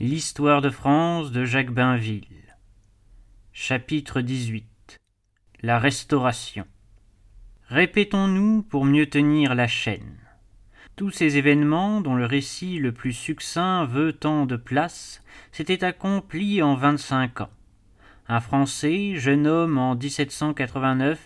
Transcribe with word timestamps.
L'histoire 0.00 0.62
de 0.62 0.70
France 0.70 1.32
de 1.32 1.44
Jacques 1.44 1.72
Bainville. 1.72 2.54
Chapitre 3.52 4.20
18 4.20 5.00
La 5.62 5.80
Restauration. 5.80 6.66
Répétons-nous 7.66 8.62
pour 8.62 8.84
mieux 8.84 9.06
tenir 9.06 9.56
la 9.56 9.66
chaîne. 9.66 10.16
Tous 10.94 11.10
ces 11.10 11.36
événements, 11.36 12.00
dont 12.00 12.14
le 12.14 12.26
récit 12.26 12.78
le 12.78 12.92
plus 12.92 13.12
succinct 13.12 13.86
veut 13.86 14.12
tant 14.12 14.46
de 14.46 14.54
place, 14.54 15.24
s'étaient 15.50 15.82
accomplis 15.82 16.62
en 16.62 16.76
vingt-cinq 16.76 17.40
ans. 17.40 17.50
Un 18.28 18.38
Français, 18.38 19.16
jeune 19.16 19.48
homme 19.48 19.78
en 19.78 19.96
1789, 19.96 21.18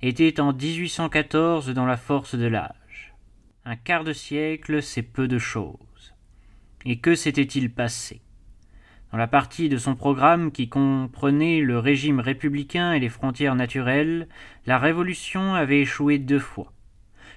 était 0.00 0.38
en 0.38 0.52
1814 0.52 1.70
dans 1.70 1.86
la 1.86 1.96
force 1.96 2.36
de 2.36 2.46
l'âge. 2.46 3.14
Un 3.64 3.74
quart 3.74 4.04
de 4.04 4.12
siècle, 4.12 4.80
c'est 4.80 5.02
peu 5.02 5.26
de 5.26 5.40
choses. 5.40 5.91
Et 6.84 6.98
que 6.98 7.14
s'était-il 7.14 7.70
passé? 7.70 8.20
Dans 9.12 9.18
la 9.18 9.28
partie 9.28 9.68
de 9.68 9.76
son 9.76 9.94
programme 9.94 10.50
qui 10.50 10.68
comprenait 10.68 11.60
le 11.60 11.78
régime 11.78 12.18
républicain 12.18 12.92
et 12.92 12.98
les 12.98 13.10
frontières 13.10 13.54
naturelles, 13.54 14.26
la 14.66 14.78
Révolution 14.78 15.54
avait 15.54 15.82
échoué 15.82 16.18
deux 16.18 16.38
fois. 16.38 16.72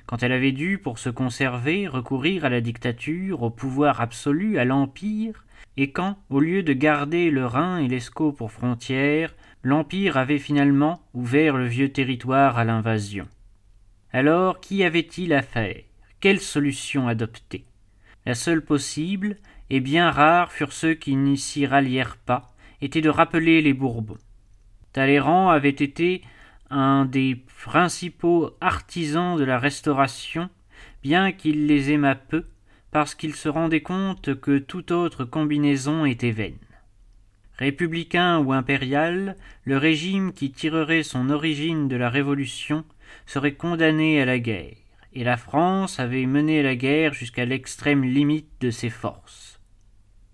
Quand 0.05 0.23
elle 0.23 0.31
avait 0.31 0.51
dû, 0.51 0.77
pour 0.77 0.99
se 0.99 1.09
conserver, 1.09 1.87
recourir 1.87 2.45
à 2.45 2.49
la 2.49 2.61
dictature, 2.61 3.43
au 3.43 3.49
pouvoir 3.49 4.01
absolu, 4.01 4.57
à 4.57 4.65
l'Empire, 4.65 5.45
et 5.77 5.91
quand, 5.91 6.17
au 6.29 6.39
lieu 6.39 6.63
de 6.63 6.73
garder 6.73 7.29
le 7.29 7.45
Rhin 7.45 7.79
et 7.79 7.87
l'Escaut 7.87 8.31
pour 8.31 8.51
frontières, 8.51 9.35
l'Empire 9.61 10.15
avait 10.17 10.39
finalement 10.39 11.01
ouvert 11.13 11.57
le 11.57 11.65
vieux 11.65 11.89
territoire 11.89 12.57
à 12.57 12.63
l'invasion. 12.63 13.27
Alors 14.13 14.59
qu'y 14.59 14.83
avait-il 14.83 15.33
à 15.33 15.41
faire? 15.41 15.81
Quelle 16.21 16.39
solution 16.39 17.07
adopter? 17.07 17.65
La 18.25 18.35
seule 18.35 18.63
possible, 18.63 19.37
et 19.69 19.79
bien 19.79 20.11
rares 20.11 20.51
furent 20.51 20.73
ceux 20.73 20.93
qui 20.93 21.15
n'y 21.15 21.37
s'y 21.37 21.65
rallièrent 21.65 22.17
pas, 22.17 22.53
était 22.81 23.01
de 23.01 23.09
rappeler 23.09 23.61
les 23.61 23.73
Bourbons. 23.73 24.17
Talleyrand 24.93 25.49
avait 25.49 25.69
été 25.69 26.21
un 26.69 27.05
des 27.05 27.43
principaux 27.63 28.51
artisans 28.61 29.37
de 29.37 29.43
la 29.43 29.59
Restauration, 29.59 30.49
bien 31.03 31.31
qu'il 31.31 31.67
les 31.67 31.91
aimât 31.91 32.15
peu, 32.15 32.45
parce 32.91 33.13
qu'il 33.13 33.35
se 33.35 33.49
rendait 33.49 33.81
compte 33.81 34.39
que 34.39 34.57
toute 34.57 34.91
autre 34.91 35.25
combinaison 35.25 36.05
était 36.05 36.31
vaine. 36.31 36.57
Républicain 37.57 38.39
ou 38.39 38.53
impérial, 38.53 39.35
le 39.63 39.77
régime 39.77 40.33
qui 40.33 40.51
tirerait 40.51 41.03
son 41.03 41.29
origine 41.29 41.87
de 41.87 41.95
la 41.95 42.09
Révolution 42.09 42.83
serait 43.25 43.53
condamné 43.55 44.21
à 44.21 44.25
la 44.25 44.39
guerre 44.39 44.75
et 45.15 45.23
la 45.23 45.37
France 45.37 45.99
avait 45.99 46.25
mené 46.25 46.61
la 46.61 46.75
guerre 46.75 47.13
jusqu'à 47.13 47.45
l'extrême 47.45 48.03
limite 48.03 48.49
de 48.59 48.69
ses 48.69 48.89
forces. 48.89 49.61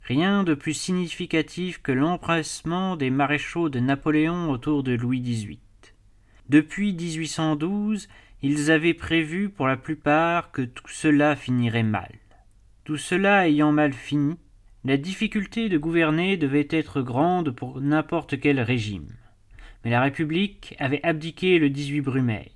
Rien 0.02 0.44
de 0.44 0.56
plus 0.56 0.74
significatif 0.74 1.82
que 1.82 1.92
l'empressement 1.92 2.98
des 2.98 3.12
maréchaux 3.12 3.70
de 3.70 3.80
Napoléon 3.80 4.50
autour 4.50 4.82
de 4.82 4.94
Louis 4.94 5.22
XVIII. 5.22 5.60
Depuis 6.50 6.94
1812, 6.94 8.10
ils 8.42 8.72
avaient 8.72 8.96
prévu 8.96 9.50
pour 9.50 9.68
la 9.68 9.78
plupart 9.78 10.52
que 10.52 10.64
tout 10.64 10.88
cela 10.88 11.36
finirait 11.36 11.84
mal. 11.84 12.12
Tout 12.84 12.98
cela 12.98 13.48
ayant 13.48 13.72
mal 13.72 13.94
fini, 13.94 14.36
la 14.84 14.98
difficulté 14.98 15.70
de 15.70 15.78
gouverner 15.78 16.38
devait 16.38 16.68
être 16.72 17.04
grande 17.04 17.52
pour 17.52 17.80
n'importe 17.80 18.40
quel 18.40 18.60
régime. 18.60 19.16
Mais 19.86 19.92
la 19.92 20.02
République 20.02 20.76
avait 20.80 21.04
abdiqué 21.04 21.60
le 21.60 21.70
18 21.70 22.02
Brumaire. 22.02 22.50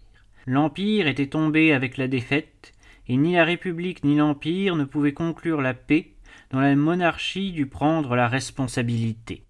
L'Empire 0.48 1.08
était 1.08 1.28
tombé 1.28 1.74
avec 1.74 1.98
la 1.98 2.08
défaite, 2.08 2.74
et 3.08 3.18
ni 3.18 3.34
la 3.34 3.46
République 3.46 4.04
ni 4.04 4.16
l'Empire 4.18 4.76
ne 4.76 4.84
pouvaient 4.84 5.14
conclure 5.14 5.62
la 5.62 5.74
paix 5.74 6.12
dont 6.52 6.60
la 6.60 6.76
monarchie 6.76 7.52
dut 7.52 7.66
prendre 7.66 8.16
la 8.16 8.28
responsabilité. 8.28 9.44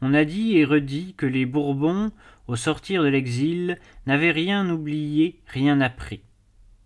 On 0.00 0.14
a 0.14 0.24
dit 0.24 0.56
et 0.56 0.64
redit 0.64 1.14
que 1.16 1.26
les 1.26 1.46
Bourbons, 1.46 2.10
au 2.48 2.56
sortir 2.56 3.02
de 3.02 3.08
l'exil, 3.08 3.78
n'avaient 4.06 4.32
rien 4.32 4.68
oublié, 4.68 5.40
rien 5.46 5.80
appris. 5.80 6.20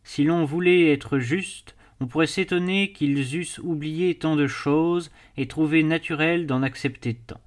Si 0.02 0.24
l'on 0.24 0.44
voulait 0.44 0.92
être 0.92 1.18
juste, 1.18 1.76
on 2.00 2.06
pourrait 2.06 2.26
s'étonner 2.26 2.92
qu'ils 2.92 3.36
eussent 3.36 3.58
oublié 3.58 4.16
tant 4.16 4.36
de 4.36 4.46
choses 4.46 5.10
et 5.36 5.48
trouvé 5.48 5.82
naturel 5.82 6.46
d'en 6.46 6.62
accepter 6.62 7.14
tant. 7.14 7.40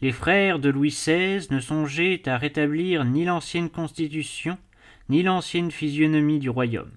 Les 0.00 0.12
frères 0.12 0.58
de 0.58 0.70
Louis 0.70 0.88
XVI 0.88 1.46
ne 1.50 1.60
songeaient 1.60 2.28
à 2.28 2.38
rétablir 2.38 3.04
ni 3.04 3.24
l'ancienne 3.24 3.68
constitution, 3.68 4.58
ni 5.08 5.22
l'ancienne 5.22 5.70
physionomie 5.70 6.38
du 6.38 6.50
royaume. 6.50 6.90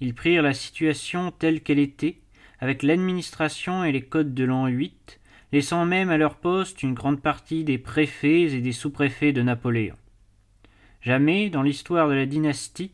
Ils 0.00 0.14
prirent 0.14 0.42
la 0.42 0.54
situation 0.54 1.30
telle 1.30 1.60
qu'elle 1.60 1.78
était, 1.78 2.18
avec 2.58 2.82
l'administration 2.82 3.84
et 3.84 3.92
les 3.92 4.02
codes 4.02 4.34
de 4.34 4.44
l'an 4.44 4.66
8, 4.66 5.20
laissant 5.52 5.84
même 5.86 6.10
à 6.10 6.18
leur 6.18 6.36
poste 6.36 6.82
une 6.82 6.94
grande 6.94 7.20
partie 7.20 7.64
des 7.64 7.78
préfets 7.78 8.42
et 8.42 8.60
des 8.60 8.72
sous-préfets 8.72 9.32
de 9.32 9.42
Napoléon. 9.42 9.96
Jamais, 11.00 11.48
dans 11.48 11.62
l'histoire 11.62 12.08
de 12.08 12.14
la 12.14 12.26
dynastie, 12.26 12.92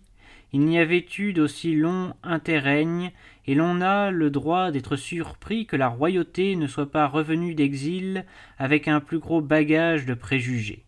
il 0.53 0.61
n'y 0.61 0.79
avait 0.79 1.05
eu 1.19 1.33
d'aussi 1.33 1.75
long 1.75 2.15
interrègne, 2.23 3.13
et 3.47 3.55
l'on 3.55 3.81
a 3.81 4.11
le 4.11 4.31
droit 4.31 4.71
d'être 4.71 4.97
surpris 4.97 5.67
que 5.67 5.77
la 5.77 5.89
royauté 5.89 6.57
ne 6.57 6.67
soit 6.67 6.91
pas 6.91 7.07
revenue 7.07 7.55
d'exil 7.55 8.25
avec 8.59 8.89
un 8.89 9.01
plus 9.01 9.19
gros 9.19 9.41
bagage 9.41 10.07
de 10.07 10.15
préjugés. 10.15 10.86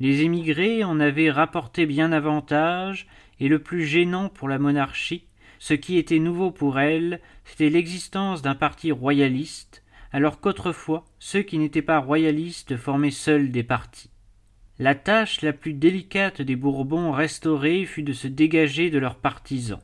Les 0.00 0.22
émigrés 0.22 0.82
en 0.82 0.98
avaient 0.98 1.30
rapporté 1.30 1.84
bien 1.84 2.08
davantage, 2.08 3.06
et 3.38 3.48
le 3.48 3.58
plus 3.58 3.84
gênant 3.84 4.30
pour 4.30 4.48
la 4.48 4.58
monarchie, 4.58 5.24
ce 5.58 5.74
qui 5.74 5.98
était 5.98 6.18
nouveau 6.18 6.50
pour 6.50 6.80
elle, 6.80 7.20
c'était 7.44 7.68
l'existence 7.68 8.40
d'un 8.40 8.54
parti 8.54 8.92
royaliste, 8.92 9.84
alors 10.10 10.40
qu'autrefois 10.40 11.04
ceux 11.18 11.42
qui 11.42 11.58
n'étaient 11.58 11.82
pas 11.82 11.98
royalistes 11.98 12.76
formaient 12.76 13.10
seuls 13.10 13.50
des 13.50 13.62
partis. 13.62 14.10
La 14.78 14.94
tâche 14.94 15.42
la 15.42 15.52
plus 15.52 15.74
délicate 15.74 16.40
des 16.40 16.56
Bourbons 16.56 17.12
restaurés 17.12 17.84
fut 17.84 18.02
de 18.02 18.14
se 18.14 18.26
dégager 18.26 18.88
de 18.88 18.98
leurs 18.98 19.16
partisans, 19.16 19.82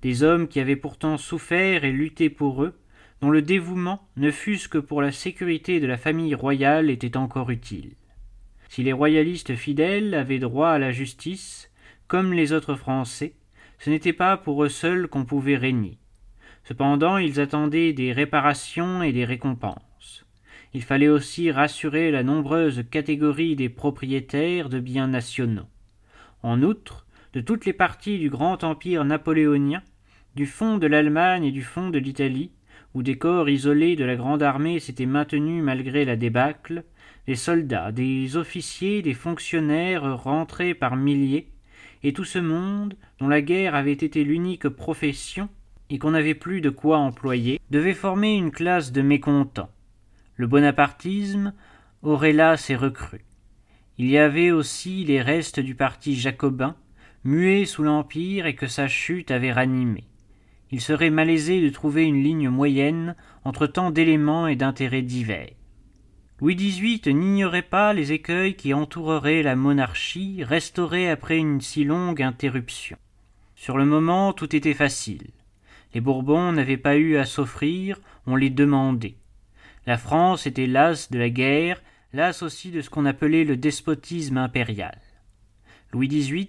des 0.00 0.22
hommes 0.22 0.48
qui 0.48 0.60
avaient 0.60 0.76
pourtant 0.76 1.18
souffert 1.18 1.84
et 1.84 1.92
lutté 1.92 2.30
pour 2.30 2.64
eux, 2.64 2.74
dont 3.20 3.30
le 3.30 3.42
dévouement, 3.42 4.08
ne 4.16 4.30
fût-ce 4.30 4.68
que 4.68 4.78
pour 4.78 5.02
la 5.02 5.12
sécurité 5.12 5.78
de 5.80 5.86
la 5.86 5.98
famille 5.98 6.34
royale, 6.34 6.88
était 6.88 7.18
encore 7.18 7.50
utile. 7.50 7.90
Si 8.68 8.82
les 8.82 8.92
royalistes 8.92 9.56
fidèles 9.56 10.14
avaient 10.14 10.38
droit 10.38 10.70
à 10.70 10.78
la 10.78 10.92
justice, 10.92 11.70
comme 12.06 12.32
les 12.32 12.52
autres 12.52 12.74
Français, 12.74 13.34
ce 13.78 13.90
n'était 13.90 14.12
pas 14.12 14.36
pour 14.36 14.62
eux 14.62 14.68
seuls 14.68 15.08
qu'on 15.08 15.24
pouvait 15.24 15.56
régner. 15.56 15.98
Cependant, 16.64 17.16
ils 17.16 17.40
attendaient 17.40 17.92
des 17.92 18.12
réparations 18.12 19.02
et 19.02 19.12
des 19.12 19.24
récompenses. 19.24 20.26
Il 20.74 20.82
fallait 20.82 21.08
aussi 21.08 21.50
rassurer 21.50 22.10
la 22.10 22.22
nombreuse 22.22 22.84
catégorie 22.90 23.56
des 23.56 23.70
propriétaires 23.70 24.68
de 24.68 24.80
biens 24.80 25.08
nationaux. 25.08 25.68
En 26.42 26.62
outre, 26.62 27.06
de 27.32 27.40
toutes 27.40 27.64
les 27.64 27.72
parties 27.72 28.18
du 28.18 28.28
grand 28.28 28.64
empire 28.64 29.04
napoléonien, 29.04 29.82
du 30.34 30.44
fond 30.46 30.76
de 30.76 30.86
l'Allemagne 30.86 31.44
et 31.44 31.52
du 31.52 31.62
fond 31.62 31.88
de 31.88 31.98
l'Italie, 31.98 32.52
où 32.94 33.02
des 33.02 33.16
corps 33.16 33.48
isolés 33.48 33.96
de 33.96 34.04
la 34.04 34.16
grande 34.16 34.42
armée 34.42 34.78
s'étaient 34.78 35.06
maintenus 35.06 35.62
malgré 35.62 36.04
la 36.04 36.16
débâcle, 36.16 36.84
des 37.28 37.36
soldats, 37.36 37.92
des 37.92 38.38
officiers, 38.38 39.02
des 39.02 39.12
fonctionnaires 39.12 40.16
rentrés 40.16 40.72
par 40.72 40.96
milliers, 40.96 41.50
et 42.02 42.14
tout 42.14 42.24
ce 42.24 42.38
monde, 42.38 42.96
dont 43.20 43.28
la 43.28 43.42
guerre 43.42 43.74
avait 43.74 43.92
été 43.92 44.24
l'unique 44.24 44.70
profession, 44.70 45.50
et 45.90 45.98
qu'on 45.98 46.12
n'avait 46.12 46.34
plus 46.34 46.62
de 46.62 46.70
quoi 46.70 46.96
employer, 46.96 47.60
devait 47.70 47.92
former 47.92 48.34
une 48.34 48.50
classe 48.50 48.92
de 48.92 49.02
mécontents. 49.02 49.68
Le 50.36 50.46
bonapartisme 50.46 51.52
aurait 52.00 52.32
là 52.32 52.56
ses 52.56 52.76
recrues. 52.76 53.26
Il 53.98 54.06
y 54.06 54.16
avait 54.16 54.50
aussi 54.50 55.04
les 55.04 55.20
restes 55.20 55.60
du 55.60 55.74
parti 55.74 56.16
jacobin, 56.16 56.76
muet 57.24 57.66
sous 57.66 57.82
l'Empire 57.82 58.46
et 58.46 58.54
que 58.54 58.68
sa 58.68 58.88
chute 58.88 59.30
avait 59.30 59.52
ranimé. 59.52 60.04
Il 60.70 60.80
serait 60.80 61.10
malaisé 61.10 61.60
de 61.60 61.68
trouver 61.68 62.04
une 62.04 62.22
ligne 62.22 62.48
moyenne 62.48 63.16
entre 63.44 63.66
tant 63.66 63.90
d'éléments 63.90 64.46
et 64.46 64.56
d'intérêts 64.56 65.02
divers. 65.02 65.50
Louis 66.40 66.54
XVIII 66.54 67.12
n'ignorait 67.14 67.62
pas 67.62 67.92
les 67.92 68.12
écueils 68.12 68.54
qui 68.54 68.72
entoureraient 68.72 69.42
la 69.42 69.56
monarchie 69.56 70.44
restaurée 70.44 71.10
après 71.10 71.36
une 71.36 71.60
si 71.60 71.82
longue 71.82 72.22
interruption. 72.22 72.96
Sur 73.56 73.76
le 73.76 73.84
moment, 73.84 74.32
tout 74.32 74.54
était 74.54 74.74
facile. 74.74 75.30
Les 75.94 76.00
Bourbons 76.00 76.52
n'avaient 76.52 76.76
pas 76.76 76.96
eu 76.96 77.16
à 77.16 77.24
s'offrir, 77.24 77.98
on 78.24 78.36
les 78.36 78.50
demandait. 78.50 79.16
La 79.84 79.98
France 79.98 80.46
était 80.46 80.68
lasse 80.68 81.10
de 81.10 81.18
la 81.18 81.28
guerre, 81.28 81.82
lasse 82.12 82.44
aussi 82.44 82.70
de 82.70 82.82
ce 82.82 82.90
qu'on 82.90 83.04
appelait 83.04 83.44
le 83.44 83.56
despotisme 83.56 84.36
impérial. 84.36 85.00
Louis 85.92 86.06
XVIII, 86.06 86.48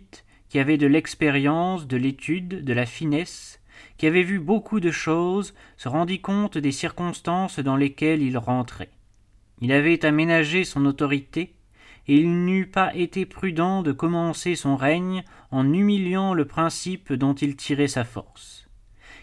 qui 0.50 0.60
avait 0.60 0.78
de 0.78 0.86
l'expérience, 0.86 1.88
de 1.88 1.98
l'étude, 1.98 2.64
de 2.64 2.74
la 2.74 2.86
finesse, 2.86 3.60
qui 3.98 4.06
avait 4.06 4.22
vu 4.22 4.38
beaucoup 4.38 4.80
de 4.80 4.92
choses, 4.92 5.56
se 5.78 5.90
rendit 5.90 6.22
compte 6.22 6.60
des 6.60 6.72
circonstances 6.72 7.58
dans 7.58 7.76
lesquelles 7.76 8.22
il 8.22 8.38
rentrait. 8.38 8.92
Il 9.62 9.72
avait 9.72 10.06
aménagé 10.06 10.64
son 10.64 10.86
autorité, 10.86 11.54
et 12.08 12.16
il 12.16 12.46
n'eût 12.46 12.66
pas 12.66 12.96
été 12.96 13.26
prudent 13.26 13.84
de 13.84 13.92
commencer 13.92 14.56
son 14.56 14.76
règne 14.76 15.24
en 15.52 15.72
humiliant 15.72 16.34
le 16.34 16.46
principe 16.46 17.14
dont 17.14 17.34
il 17.34 17.56
tirait 17.56 17.88
sa 17.88 18.04
force. 18.04 18.68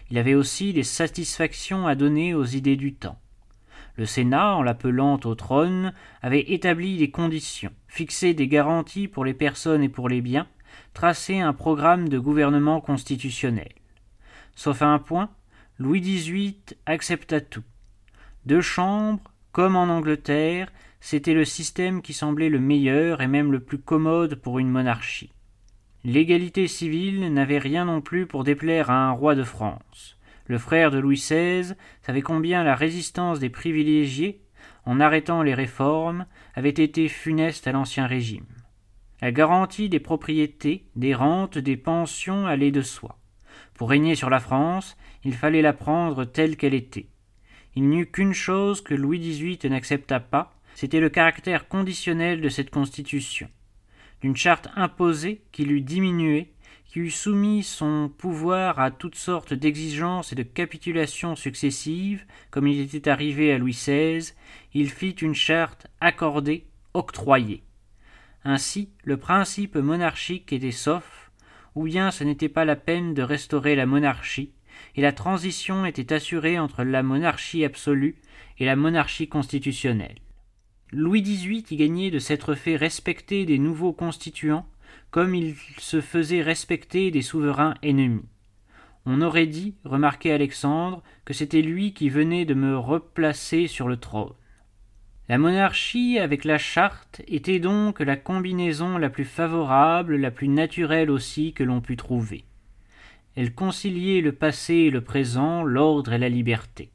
Il 0.09 0.17
avait 0.17 0.35
aussi 0.35 0.71
des 0.71 0.83
satisfactions 0.83 1.85
à 1.85 1.95
donner 1.95 2.33
aux 2.33 2.45
idées 2.45 2.77
du 2.77 2.93
temps. 2.93 3.19
Le 3.97 4.05
Sénat, 4.05 4.55
en 4.55 4.61
l'appelant 4.61 5.19
au 5.25 5.35
trône, 5.35 5.91
avait 6.21 6.51
établi 6.51 6.97
des 6.97 7.09
conditions, 7.09 7.73
fixé 7.87 8.33
des 8.33 8.47
garanties 8.47 9.07
pour 9.07 9.25
les 9.25 9.33
personnes 9.33 9.81
et 9.81 9.89
pour 9.89 10.07
les 10.07 10.21
biens, 10.21 10.47
tracé 10.93 11.39
un 11.39 11.53
programme 11.53 12.07
de 12.07 12.19
gouvernement 12.19 12.79
constitutionnel. 12.79 13.73
Sauf 14.55 14.81
à 14.81 14.87
un 14.87 14.99
point, 14.99 15.29
Louis 15.79 16.01
XVIII 16.01 16.57
accepta 16.85 17.41
tout. 17.41 17.63
Deux 18.45 18.61
chambres, 18.61 19.33
comme 19.57 19.75
en 19.75 19.85
Angleterre, 19.85 20.71
c'était 20.99 21.33
le 21.33 21.43
système 21.43 22.03
qui 22.03 22.13
semblait 22.13 22.47
le 22.47 22.59
meilleur 22.59 23.21
et 23.21 23.27
même 23.27 23.51
le 23.51 23.59
plus 23.59 23.79
commode 23.79 24.35
pour 24.35 24.59
une 24.59 24.69
monarchie. 24.69 25.33
L'égalité 26.03 26.67
civile 26.67 27.33
n'avait 27.33 27.57
rien 27.57 27.85
non 27.85 27.99
plus 27.99 28.27
pour 28.27 28.43
déplaire 28.43 28.91
à 28.91 29.07
un 29.07 29.09
roi 29.09 29.33
de 29.33 29.41
France. 29.41 30.19
Le 30.45 30.59
frère 30.59 30.91
de 30.91 30.99
Louis 30.99 31.15
XVI 31.15 31.73
savait 32.03 32.21
combien 32.21 32.63
la 32.63 32.75
résistance 32.75 33.39
des 33.39 33.49
privilégiés, 33.49 34.43
en 34.85 34.99
arrêtant 34.99 35.41
les 35.41 35.55
réformes, 35.55 36.27
avait 36.53 36.69
été 36.69 37.07
funeste 37.07 37.65
à 37.65 37.71
l'Ancien 37.71 38.05
Régime. 38.05 38.45
La 39.23 39.31
garantie 39.31 39.89
des 39.89 39.99
propriétés, 39.99 40.85
des 40.95 41.15
rentes, 41.15 41.57
des 41.57 41.77
pensions 41.77 42.45
allait 42.45 42.69
de 42.69 42.83
soi. 42.83 43.17
Pour 43.73 43.89
régner 43.89 44.13
sur 44.13 44.29
la 44.29 44.39
France, 44.39 44.97
il 45.23 45.33
fallait 45.33 45.63
la 45.63 45.73
prendre 45.73 46.25
telle 46.25 46.57
qu'elle 46.57 46.75
était. 46.75 47.07
Il 47.77 47.89
n'y 47.89 47.99
eut 47.99 48.07
qu'une 48.07 48.33
chose 48.33 48.81
que 48.81 48.95
Louis 48.95 49.19
XVIII 49.19 49.69
n'accepta 49.69 50.19
pas, 50.19 50.51
c'était 50.73 50.99
le 50.99 51.09
caractère 51.09 51.67
conditionnel 51.67 52.41
de 52.41 52.49
cette 52.49 52.71
Constitution. 52.71 53.51
D'une 54.21 54.35
charte 54.35 54.67
imposée 54.75 55.43
qui 55.51 55.63
l'eût 55.63 55.81
diminué, 55.81 56.51
qui 56.87 57.01
eût 57.01 57.11
soumis 57.11 57.61
son 57.61 58.09
pouvoir 58.09 58.79
à 58.79 58.89
toutes 58.89 59.13
sortes 59.13 59.53
d'exigences 59.53 60.31
et 60.31 60.35
de 60.35 60.41
capitulations 60.41 61.35
successives, 61.35 62.25
comme 62.49 62.65
il 62.65 62.79
était 62.79 63.07
arrivé 63.07 63.53
à 63.53 63.59
Louis 63.59 63.73
XVI, 63.73 64.33
il 64.73 64.89
fit 64.89 65.11
une 65.11 65.35
charte 65.35 65.85
accordée, 66.01 66.65
octroyée. 66.95 67.61
Ainsi, 68.43 68.89
le 69.03 69.17
principe 69.17 69.75
monarchique 69.75 70.51
était 70.51 70.71
sauf, 70.71 71.29
ou 71.75 71.83
bien 71.83 72.09
ce 72.09 72.23
n'était 72.23 72.49
pas 72.49 72.65
la 72.65 72.75
peine 72.75 73.13
de 73.13 73.21
restaurer 73.21 73.75
la 73.75 73.85
monarchie, 73.85 74.49
et 74.97 75.01
la 75.01 75.13
transition 75.13 75.85
était 75.85 76.11
assurée 76.11 76.57
entre 76.57 76.83
la 76.83 77.03
monarchie 77.03 77.63
absolue 77.63 78.15
et 78.57 78.65
la 78.65 78.75
monarchie 78.75 79.29
constitutionnelle. 79.29 80.17
Louis 80.91 81.21
XVIII 81.21 81.63
y 81.69 81.75
gagnait 81.75 82.11
de 82.11 82.17
s'être 82.17 82.55
fait 82.55 82.75
respecter 82.75 83.45
des 83.45 83.59
nouveaux 83.59 83.93
constituants, 83.93 84.65
comme 85.11 85.35
il 85.35 85.55
se 85.77 86.01
faisait 86.01 86.41
respecter 86.41 87.11
des 87.11 87.21
souverains 87.21 87.75
ennemis. 87.83 88.25
On 89.05 89.21
aurait 89.21 89.45
dit, 89.45 89.75
remarquait 89.85 90.31
Alexandre, 90.31 91.03
que 91.25 91.33
c'était 91.33 91.61
lui 91.61 91.93
qui 91.93 92.09
venait 92.09 92.45
de 92.45 92.55
me 92.55 92.77
replacer 92.77 93.67
sur 93.67 93.87
le 93.87 93.97
trône. 93.97 94.33
La 95.29 95.37
monarchie 95.37 96.17
avec 96.19 96.43
la 96.43 96.57
charte 96.57 97.21
était 97.27 97.59
donc 97.59 97.99
la 97.99 98.15
combinaison 98.15 98.97
la 98.97 99.09
plus 99.09 99.25
favorable, 99.25 100.15
la 100.15 100.31
plus 100.31 100.47
naturelle 100.47 101.11
aussi 101.11 101.53
que 101.53 101.63
l'on 101.63 101.81
pût 101.81 101.97
trouver. 101.97 102.46
Elle 103.37 103.53
conciliait 103.53 104.19
le 104.19 104.33
passé 104.33 104.73
et 104.73 104.89
le 104.89 105.01
présent, 105.01 105.63
l'ordre 105.63 106.11
et 106.11 106.17
la 106.17 106.27
liberté. 106.27 106.91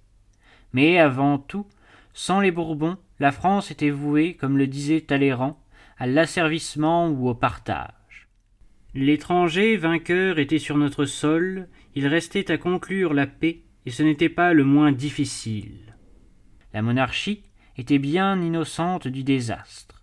Mais 0.75 0.99
avant 0.99 1.39
tout, 1.39 1.67
sans 2.13 2.41
les 2.41 2.51
Bourbons, 2.51 2.99
la 3.21 3.31
France 3.33 3.71
était 3.71 3.91
vouée, 3.91 4.35
comme 4.35 4.59
le 4.59 4.67
disait 4.67 5.01
Talleyrand, 5.01 5.59
à 5.99 6.07
l'asservissement 6.07 7.09
ou 7.09 7.29
au 7.29 7.35
partage. 7.35 8.29
L'étranger 8.93 9.77
vainqueur 9.77 10.41
était 10.41 10.59
sur 10.59 10.77
notre 10.77 11.05
sol, 11.05 11.69
il 11.95 12.09
restait 12.09 12.51
à 12.51 12.59
conclure 12.59 13.15
la 13.15 13.29
paix, 13.29 13.61
et 13.87 13.91
ce 13.91 14.03
n'était 14.03 14.29
pas 14.29 14.53
le 14.53 14.65
moins 14.65 14.91
difficile. 14.93 15.95
La 16.75 16.83
monarchie, 16.83 17.45
était 17.77 17.99
bien 17.99 18.41
innocente 18.41 19.09
du 19.09 19.25
désastre. 19.25 20.02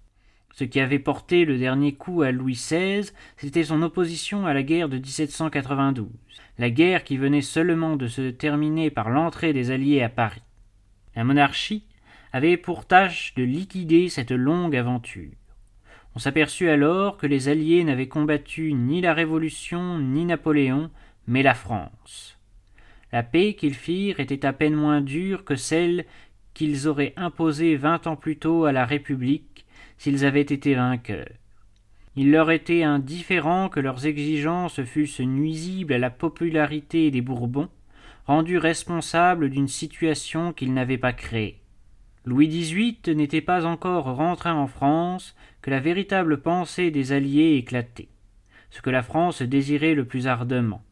Ce 0.59 0.65
qui 0.65 0.81
avait 0.81 1.00
porté 1.00 1.45
le 1.45 1.57
dernier 1.57 1.94
coup 1.94 2.21
à 2.21 2.33
Louis 2.33 2.56
XVI, 2.56 3.11
c'était 3.38 3.63
son 3.63 3.81
opposition 3.81 4.45
à 4.45 4.53
la 4.53 4.61
guerre 4.61 4.89
de 4.89 4.97
1792, 4.97 6.09
la 6.57 6.69
guerre 6.69 7.06
qui 7.06 7.15
venait 7.15 7.39
seulement 7.39 7.95
de 7.95 8.07
se 8.07 8.29
terminer 8.29 8.89
par 8.89 9.09
l'entrée 9.09 9.53
des 9.53 9.71
Alliés 9.71 10.01
à 10.01 10.09
Paris. 10.09 10.41
La 11.15 11.23
monarchie 11.23 11.85
avait 12.33 12.57
pour 12.57 12.85
tâche 12.85 13.33
de 13.35 13.44
liquider 13.44 14.09
cette 14.09 14.33
longue 14.33 14.75
aventure. 14.75 15.31
On 16.13 16.19
s'aperçut 16.19 16.67
alors 16.67 17.15
que 17.15 17.25
les 17.25 17.47
Alliés 17.47 17.85
n'avaient 17.85 18.09
combattu 18.09 18.73
ni 18.73 19.00
la 19.00 19.13
Révolution 19.13 19.97
ni 19.97 20.25
Napoléon, 20.25 20.91
mais 21.25 21.41
la 21.41 21.53
France. 21.53 22.38
La 23.13 23.23
paix 23.23 23.53
qu'ils 23.53 23.75
firent 23.75 24.19
était 24.19 24.45
à 24.45 24.51
peine 24.51 24.75
moins 24.75 25.00
dure 25.00 25.45
que 25.45 25.56
celle 25.56 26.03
qu'ils 26.53 26.89
auraient 26.89 27.13
imposé 27.15 27.77
vingt 27.77 28.07
ans 28.07 28.17
plus 28.17 28.38
tôt 28.38 28.65
à 28.65 28.73
la 28.73 28.85
République 28.85 29.48
s'ils 29.99 30.25
avaient 30.25 30.41
été 30.41 30.73
vainqueurs. 30.73 31.29
Il 32.15 32.31
leur 32.31 32.49
était 32.49 32.83
indifférent 32.83 33.69
que 33.69 33.79
leurs 33.79 34.07
exigences 34.07 34.81
fussent 34.83 35.19
nuisibles 35.19 35.93
à 35.93 35.99
la 35.99 36.09
popularité 36.09 37.11
des 37.11 37.21
Bourbons, 37.21 37.69
rendus 38.25 38.57
responsables 38.57 39.49
d'une 39.49 39.67
situation 39.67 40.53
qu'ils 40.53 40.73
n'avaient 40.73 40.97
pas 40.97 41.13
créée. 41.13 41.59
Louis 42.25 42.47
XVIII 42.47 43.15
n'était 43.15 43.41
pas 43.41 43.65
encore 43.65 44.05
rentré 44.15 44.49
en 44.49 44.67
France 44.67 45.35
que 45.61 45.69
la 45.69 45.79
véritable 45.79 46.41
pensée 46.41 46.91
des 46.91 47.11
Alliés 47.11 47.55
éclatait. 47.57 48.09
Ce 48.71 48.81
que 48.81 48.89
la 48.89 49.03
France 49.03 49.41
désirait 49.41 49.95
le 49.95 50.05
plus 50.05 50.27
ardemment, 50.27 50.83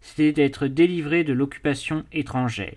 c'était 0.00 0.32
d'être 0.32 0.66
délivrée 0.66 1.24
de 1.24 1.32
l'occupation 1.32 2.04
étrangère. 2.12 2.76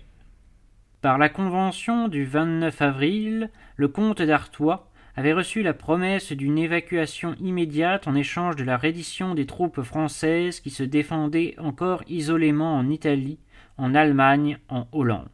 Par 1.00 1.18
la 1.18 1.28
convention 1.28 2.08
du 2.08 2.24
29 2.24 2.82
avril, 2.82 3.50
le 3.76 3.88
comte 3.88 4.22
d'Artois 4.22 4.90
avait 5.16 5.32
reçu 5.32 5.62
la 5.62 5.72
promesse 5.72 6.32
d'une 6.32 6.58
évacuation 6.58 7.34
immédiate 7.40 8.06
en 8.06 8.14
échange 8.14 8.54
de 8.56 8.64
la 8.64 8.76
reddition 8.76 9.34
des 9.34 9.46
troupes 9.46 9.80
françaises 9.80 10.60
qui 10.60 10.70
se 10.70 10.82
défendaient 10.82 11.54
encore 11.58 12.02
isolément 12.06 12.76
en 12.76 12.88
Italie, 12.90 13.38
en 13.78 13.94
Allemagne, 13.94 14.58
en 14.68 14.86
Hollande. 14.92 15.28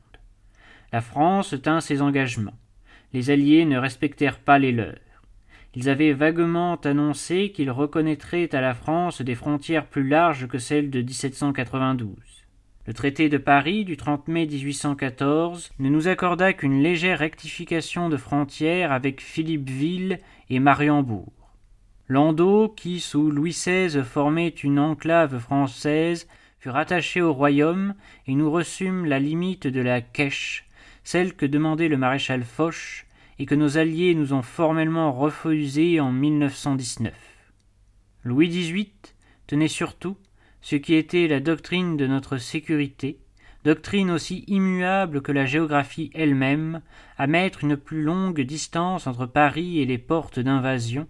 La 0.92 1.00
France 1.00 1.54
tint 1.62 1.80
ses 1.80 2.00
engagements. 2.00 2.54
Les 3.12 3.30
Alliés 3.30 3.64
ne 3.64 3.76
respectèrent 3.76 4.38
pas 4.38 4.58
les 4.58 4.72
leurs. 4.72 4.98
Ils 5.74 5.88
avaient 5.88 6.12
vaguement 6.12 6.76
annoncé 6.76 7.50
qu'ils 7.50 7.70
reconnaîtraient 7.70 8.54
à 8.54 8.60
la 8.60 8.74
France 8.74 9.20
des 9.20 9.34
frontières 9.34 9.86
plus 9.86 10.06
larges 10.06 10.46
que 10.46 10.58
celles 10.58 10.90
de 10.90 11.00
1792. 11.00 12.31
Le 12.84 12.94
traité 12.94 13.28
de 13.28 13.38
Paris 13.38 13.84
du 13.84 13.96
30 13.96 14.26
mai 14.26 14.44
1814 14.44 15.70
ne 15.78 15.88
nous 15.88 16.08
accorda 16.08 16.52
qu'une 16.52 16.82
légère 16.82 17.20
rectification 17.20 18.08
de 18.08 18.16
frontières 18.16 18.90
avec 18.90 19.20
Philippeville 19.20 20.18
et 20.50 20.58
Mariembourg. 20.58 21.32
Landau, 22.08 22.68
qui 22.68 22.98
sous 22.98 23.30
Louis 23.30 23.52
XVI 23.52 24.02
formait 24.02 24.48
une 24.48 24.80
enclave 24.80 25.38
française, 25.38 26.26
fut 26.58 26.70
rattaché 26.70 27.22
au 27.22 27.32
royaume 27.32 27.94
et 28.26 28.34
nous 28.34 28.50
reçûmes 28.50 29.04
la 29.04 29.20
limite 29.20 29.68
de 29.68 29.80
la 29.80 30.00
Quèche, 30.00 30.66
celle 31.04 31.34
que 31.34 31.46
demandait 31.46 31.88
le 31.88 31.96
maréchal 31.96 32.42
Foch 32.42 33.06
et 33.38 33.46
que 33.46 33.54
nos 33.54 33.78
alliés 33.78 34.16
nous 34.16 34.32
ont 34.32 34.42
formellement 34.42 35.12
refusée 35.12 36.00
en 36.00 36.10
1919. 36.10 37.14
Louis 38.24 38.48
XVIII 38.48 38.90
tenait 39.46 39.68
surtout 39.68 40.16
ce 40.62 40.76
qui 40.76 40.94
était 40.94 41.26
la 41.26 41.40
doctrine 41.40 41.96
de 41.96 42.06
notre 42.06 42.38
sécurité, 42.38 43.18
doctrine 43.64 44.10
aussi 44.10 44.44
immuable 44.46 45.20
que 45.20 45.32
la 45.32 45.44
géographie 45.44 46.10
elle-même, 46.14 46.80
à 47.18 47.26
mettre 47.26 47.64
une 47.64 47.76
plus 47.76 48.02
longue 48.02 48.40
distance 48.40 49.06
entre 49.06 49.26
Paris 49.26 49.80
et 49.80 49.84
les 49.84 49.98
portes 49.98 50.38
d'invasion, 50.38 51.06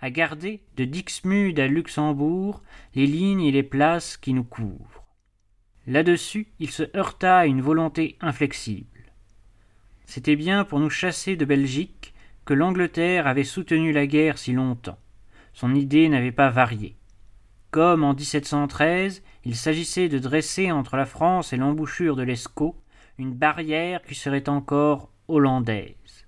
à 0.00 0.10
garder, 0.10 0.60
de 0.76 0.84
Dixmude 0.84 1.58
à 1.58 1.68
Luxembourg, 1.68 2.62
les 2.94 3.06
lignes 3.06 3.42
et 3.42 3.52
les 3.52 3.62
places 3.62 4.16
qui 4.16 4.34
nous 4.34 4.44
couvrent. 4.44 5.04
Là-dessus, 5.86 6.48
il 6.58 6.70
se 6.70 6.82
heurta 6.96 7.38
à 7.38 7.46
une 7.46 7.62
volonté 7.62 8.16
inflexible. 8.20 9.12
C'était 10.04 10.36
bien 10.36 10.64
pour 10.64 10.80
nous 10.80 10.90
chasser 10.90 11.36
de 11.36 11.44
Belgique 11.44 12.12
que 12.44 12.54
l'Angleterre 12.54 13.26
avait 13.26 13.44
soutenu 13.44 13.92
la 13.92 14.06
guerre 14.06 14.38
si 14.38 14.52
longtemps. 14.52 14.98
Son 15.52 15.74
idée 15.74 16.08
n'avait 16.08 16.32
pas 16.32 16.50
varié. 16.50 16.96
Comme 17.70 18.04
en 18.04 18.14
1713, 18.14 19.22
il 19.44 19.56
s'agissait 19.56 20.08
de 20.08 20.18
dresser 20.18 20.72
entre 20.72 20.96
la 20.96 21.06
France 21.06 21.52
et 21.52 21.56
l'embouchure 21.56 22.16
de 22.16 22.22
l'Escaut 22.22 22.76
une 23.18 23.34
barrière 23.34 24.02
qui 24.02 24.14
serait 24.14 24.48
encore 24.48 25.10
hollandaise. 25.28 26.26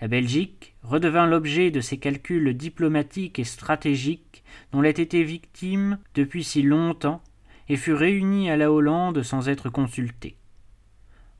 La 0.00 0.08
Belgique 0.08 0.74
redevint 0.82 1.26
l'objet 1.26 1.70
de 1.70 1.80
ces 1.80 1.98
calculs 1.98 2.56
diplomatiques 2.56 3.38
et 3.38 3.44
stratégiques 3.44 4.44
dont 4.72 4.82
elle 4.82 5.00
était 5.00 5.22
victime 5.22 5.98
depuis 6.14 6.44
si 6.44 6.62
longtemps 6.62 7.22
et 7.68 7.76
fut 7.76 7.94
réunie 7.94 8.50
à 8.50 8.56
la 8.56 8.70
Hollande 8.70 9.22
sans 9.22 9.48
être 9.48 9.70
consultée. 9.70 10.36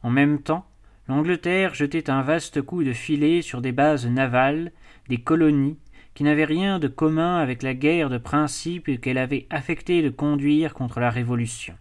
En 0.02 0.10
même 0.10 0.40
temps, 0.40 0.66
l'Angleterre 1.08 1.74
jetait 1.74 2.10
un 2.10 2.22
vaste 2.22 2.62
coup 2.62 2.84
de 2.84 2.92
filet 2.92 3.42
sur 3.42 3.60
des 3.60 3.72
bases 3.72 4.06
navales, 4.06 4.72
des 5.08 5.18
colonies 5.18 5.78
qui 6.14 6.22
n'avait 6.24 6.44
rien 6.44 6.78
de 6.78 6.88
commun 6.88 7.38
avec 7.38 7.62
la 7.62 7.74
guerre 7.74 8.08
de 8.08 8.18
principe 8.18 9.00
qu'elle 9.00 9.18
avait 9.18 9.46
affecté 9.50 10.02
de 10.02 10.10
conduire 10.10 10.74
contre 10.74 11.00
la 11.00 11.10
Révolution. 11.10 11.74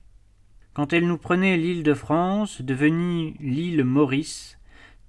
Quand 0.74 0.92
elle 0.92 1.08
nous 1.08 1.20
prenait 1.20 1.56
l'île 1.56 1.84
de 1.84 1.94
France, 1.94 2.62
devenue 2.62 3.36
l'île 3.40 3.84
Maurice, 3.84 4.58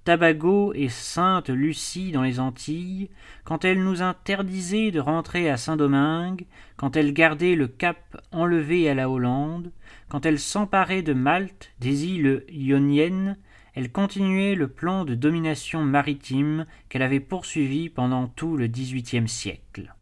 Tabago 0.03 0.71
et 0.75 0.89
Sainte 0.89 1.49
Lucie 1.49 2.11
dans 2.11 2.21
les 2.21 2.39
Antilles, 2.39 3.09
quand 3.43 3.65
elle 3.65 3.83
nous 3.83 4.03
interdisait 4.03 4.91
de 4.91 4.99
rentrer 4.99 5.49
à 5.49 5.57
Saint-Domingue, 5.57 6.45
quand 6.77 6.95
elle 6.95 7.11
gardait 7.11 7.55
le 7.55 7.67
cap 7.67 8.21
enlevé 8.31 8.87
à 8.87 8.93
la 8.93 9.09
Hollande, 9.09 9.71
quand 10.07 10.27
elle 10.27 10.37
s'emparait 10.37 11.01
de 11.01 11.13
Malte, 11.13 11.71
des 11.79 12.05
îles 12.05 12.43
ioniennes, 12.49 13.37
elle 13.75 13.91
continuait 13.91 14.55
le 14.55 14.69
plan 14.69 15.03
de 15.03 15.15
domination 15.15 15.83
maritime 15.83 16.65
qu'elle 16.87 17.01
avait 17.01 17.19
poursuivi 17.19 17.89
pendant 17.89 18.27
tout 18.27 18.55
le 18.55 18.67
XVIIIe 18.67 19.27
siècle. 19.27 19.93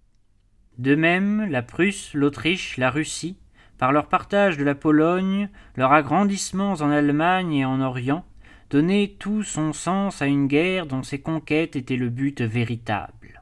De 0.78 0.96
même, 0.96 1.50
la 1.50 1.64
Prusse, 1.64 2.14
l'Autriche, 2.14 2.78
la 2.78 2.92
Russie, 2.92 3.38
par 3.80 3.92
leur 3.92 4.08
partage 4.08 4.58
de 4.58 4.64
la 4.64 4.76
Pologne, 4.76 5.50
leurs 5.76 5.92
agrandissements 5.92 6.74
en 6.74 6.92
Allemagne 6.92 7.54
et 7.54 7.66
en 7.66 7.82
Orient, 7.82 8.26
donnaient 8.70 9.16
tout 9.20 9.44
son 9.44 9.74
sens 9.74 10.22
à 10.22 10.28
une 10.28 10.48
guerre 10.48 10.86
dont 10.86 11.04
ces 11.04 11.20
conquêtes 11.20 11.76
étaient 11.76 11.98
le 11.98 12.10
but 12.10 12.42
véritable. 12.42 13.42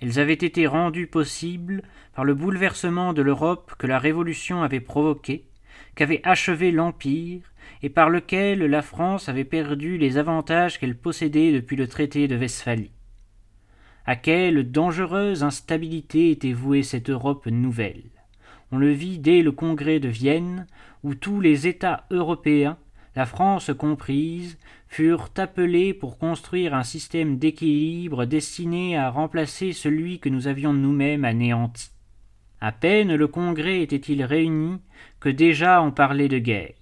Elles 0.00 0.18
avaient 0.18 0.34
été 0.34 0.66
rendues 0.66 1.06
possibles 1.06 1.82
par 2.14 2.24
le 2.24 2.34
bouleversement 2.34 3.12
de 3.12 3.22
l'Europe 3.22 3.74
que 3.78 3.86
la 3.86 3.98
Révolution 3.98 4.62
avait 4.62 4.80
provoqué, 4.80 5.48
qu'avait 5.94 6.20
achevé 6.24 6.70
l'Empire, 6.70 7.40
et 7.82 7.88
par 7.88 8.10
lequel 8.10 8.60
la 8.60 8.82
France 8.82 9.28
avait 9.28 9.44
perdu 9.44 9.98
les 9.98 10.18
avantages 10.18 10.78
qu'elle 10.78 10.96
possédait 10.96 11.52
depuis 11.52 11.76
le 11.76 11.88
traité 11.88 12.28
de 12.28 12.36
Westphalie. 12.36 12.90
À 14.04 14.14
quelle 14.14 14.70
dangereuse 14.70 15.42
instabilité 15.42 16.30
était 16.30 16.52
vouée 16.52 16.82
cette 16.82 17.10
Europe 17.10 17.46
nouvelle 17.46 18.04
On 18.70 18.78
le 18.78 18.92
vit 18.92 19.18
dès 19.18 19.42
le 19.42 19.52
congrès 19.52 19.98
de 19.98 20.08
Vienne, 20.08 20.66
où 21.02 21.14
tous 21.14 21.40
les 21.40 21.66
États 21.66 22.06
européens, 22.10 22.78
la 23.16 23.26
France 23.26 23.72
comprise, 23.76 24.58
furent 24.88 25.30
appelés 25.36 25.92
pour 25.92 26.18
construire 26.18 26.74
un 26.74 26.84
système 26.84 27.38
d'équilibre 27.38 28.26
destiné 28.26 28.96
à 28.96 29.10
remplacer 29.10 29.72
celui 29.72 30.20
que 30.20 30.28
nous 30.28 30.46
avions 30.46 30.72
nous-mêmes 30.72 31.24
anéanti. 31.24 31.90
À 32.60 32.72
peine 32.72 33.14
le 33.14 33.26
congrès 33.26 33.82
était-il 33.82 34.22
réuni 34.24 34.78
que 35.20 35.28
déjà 35.28 35.82
on 35.82 35.90
parlait 35.90 36.28
de 36.28 36.38
guerre 36.38 36.74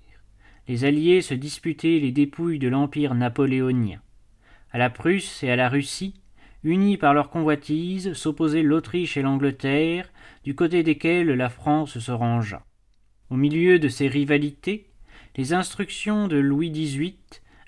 les 0.68 0.84
Alliés 0.84 1.20
se 1.20 1.34
disputaient 1.34 1.98
les 2.00 2.12
dépouilles 2.12 2.58
de 2.58 2.68
l'Empire 2.68 3.14
napoléonien. 3.14 4.00
À 4.72 4.78
la 4.78 4.90
Prusse 4.90 5.42
et 5.42 5.50
à 5.50 5.56
la 5.56 5.68
Russie, 5.68 6.14
unis 6.62 6.96
par 6.96 7.14
leur 7.14 7.30
convoitise, 7.30 8.14
s'opposaient 8.14 8.62
l'Autriche 8.62 9.16
et 9.16 9.22
l'Angleterre, 9.22 10.10
du 10.44 10.54
côté 10.54 10.82
desquels 10.82 11.28
la 11.28 11.48
France 11.48 11.98
se 11.98 12.12
rangea. 12.12 12.64
Au 13.30 13.36
milieu 13.36 13.78
de 13.78 13.88
ces 13.88 14.08
rivalités, 14.08 14.90
les 15.36 15.52
instructions 15.52 16.28
de 16.28 16.36
Louis 16.36 16.70
XVIII, 16.70 17.16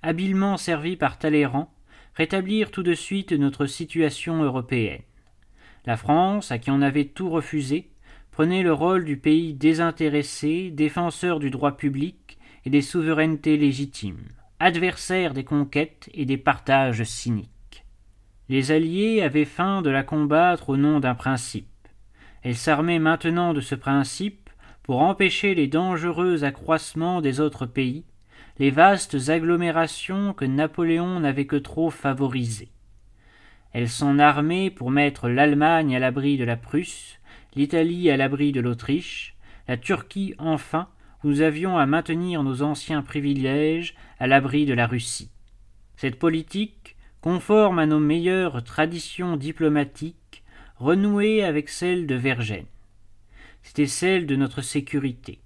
habilement 0.03 0.57
servies 0.57 0.97
par 0.97 1.19
Talleyrand, 1.19 1.73
rétablirent 2.15 2.71
tout 2.71 2.83
de 2.83 2.95
suite 2.95 3.33
notre 3.33 3.67
situation 3.67 4.43
européenne. 4.43 5.03
La 5.85 5.97
France, 5.97 6.51
à 6.51 6.59
qui 6.59 6.71
on 6.71 6.83
avait 6.83 7.05
tout 7.05 7.29
refusé, 7.29 7.91
prenait 8.31 8.63
le 8.63 8.73
rôle 8.73 9.05
du 9.05 9.17
pays 9.17 9.55
désintéressé, 9.55 10.71
défenseur 10.71 11.41
du 11.41 11.51
droit 11.51 11.77
public, 11.77 12.26
et 12.67 12.71
des 12.71 12.83
souverainetés 12.83 13.57
légitimes, 13.57 14.27
adversaires 14.59 15.33
des 15.33 15.45
conquêtes 15.45 16.11
et 16.13 16.25
des 16.25 16.37
partages 16.37 17.05
cyniques. 17.05 17.85
Les 18.49 18.73
Alliés 18.73 19.23
avaient 19.23 19.45
faim 19.45 19.83
de 19.83 19.91
la 19.91 20.03
combattre 20.03 20.71
au 20.71 20.77
nom 20.77 20.99
d'un 20.99 21.15
principe. 21.15 21.69
Elle 22.43 22.57
s'armait 22.57 22.99
maintenant 22.99 23.55
de 23.55 23.61
ce 23.61 23.77
principe 23.77 24.51
pour 24.83 25.01
empêcher 25.01 25.55
les 25.55 25.69
dangereux 25.69 26.43
accroissements 26.43 27.21
des 27.21 27.39
autres 27.39 27.67
pays, 27.67 28.05
les 28.59 28.73
vastes 28.73 29.29
agglomérations 29.29 30.33
que 30.33 30.45
Napoléon 30.45 31.21
n'avait 31.21 31.47
que 31.47 31.57
trop 31.57 31.91
favorisées. 31.91 32.73
Elle 33.73 33.89
s'en 33.89 34.19
armait 34.19 34.71
pour 34.71 34.91
mettre 34.91 35.29
l'Allemagne 35.29 35.95
à 35.95 36.01
l'abri 36.01 36.37
de 36.37 36.45
la 36.45 36.57
Prusse, 36.57 37.21
l'Italie 37.55 38.11
à 38.11 38.17
l'abri 38.17 38.51
de 38.51 38.61
l'Autriche, 38.61 39.37
la 39.69 39.77
Turquie 39.77 40.35
enfin 40.39 40.89
nous 41.27 41.41
avions 41.41 41.77
à 41.77 41.87
maintenir 41.87 42.45
nos 42.45 42.63
anciens 42.63 43.03
privilèges 43.03 43.97
à 44.21 44.29
l'abri 44.29 44.65
de 44.65 44.75
la 44.75 44.87
Russie. 44.87 45.29
Cette 45.97 46.21
politique, 46.21 46.97
conforme 47.21 47.81
à 47.81 47.87
nos 47.87 47.99
meilleures 47.99 48.63
traditions 48.63 49.37
diplomatiques, 49.37 50.45
renouait 50.77 51.43
avec 51.43 51.69
celle 51.69 52.07
de 52.07 52.15
Vergennes. 52.15 52.69
C'était 53.65 53.89
celle 53.89 54.27
de 54.27 54.37
notre 54.37 54.63
sécurité. 54.63 55.41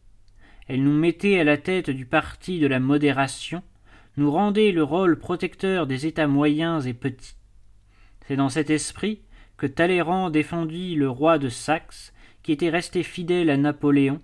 Elle 0.69 0.85
nous 0.85 0.93
mettait 0.93 1.41
à 1.41 1.45
la 1.45 1.57
tête 1.57 1.89
du 1.89 2.05
parti 2.05 2.59
de 2.59 2.67
la 2.67 2.79
modération, 2.79 3.63
nous 4.19 4.31
rendait 4.31 4.73
le 4.73 4.83
rôle 4.83 5.19
protecteur 5.19 5.87
des 5.87 6.05
États 6.05 6.27
moyens 6.27 6.87
et 6.87 6.95
petits. 6.95 7.37
C'est 8.29 8.37
dans 8.37 8.51
cet 8.51 8.69
esprit 8.69 9.23
que 9.57 9.67
Talleyrand 9.67 10.29
défendit 10.29 10.95
le 10.95 11.09
roi 11.09 11.39
de 11.39 11.49
Saxe, 11.49 12.13
qui 12.43 12.53
était 12.53 12.69
resté 12.69 13.03
fidèle 13.03 13.49
à 13.49 13.57
Napoléon, 13.57 14.21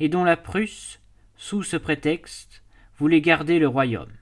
et 0.00 0.08
dont 0.08 0.24
la 0.24 0.36
Prusse, 0.36 1.00
sous 1.36 1.62
ce 1.62 1.76
prétexte, 1.76 2.64
voulait 2.98 3.20
garder 3.20 3.58
le 3.58 3.68
royaume. 3.68 4.12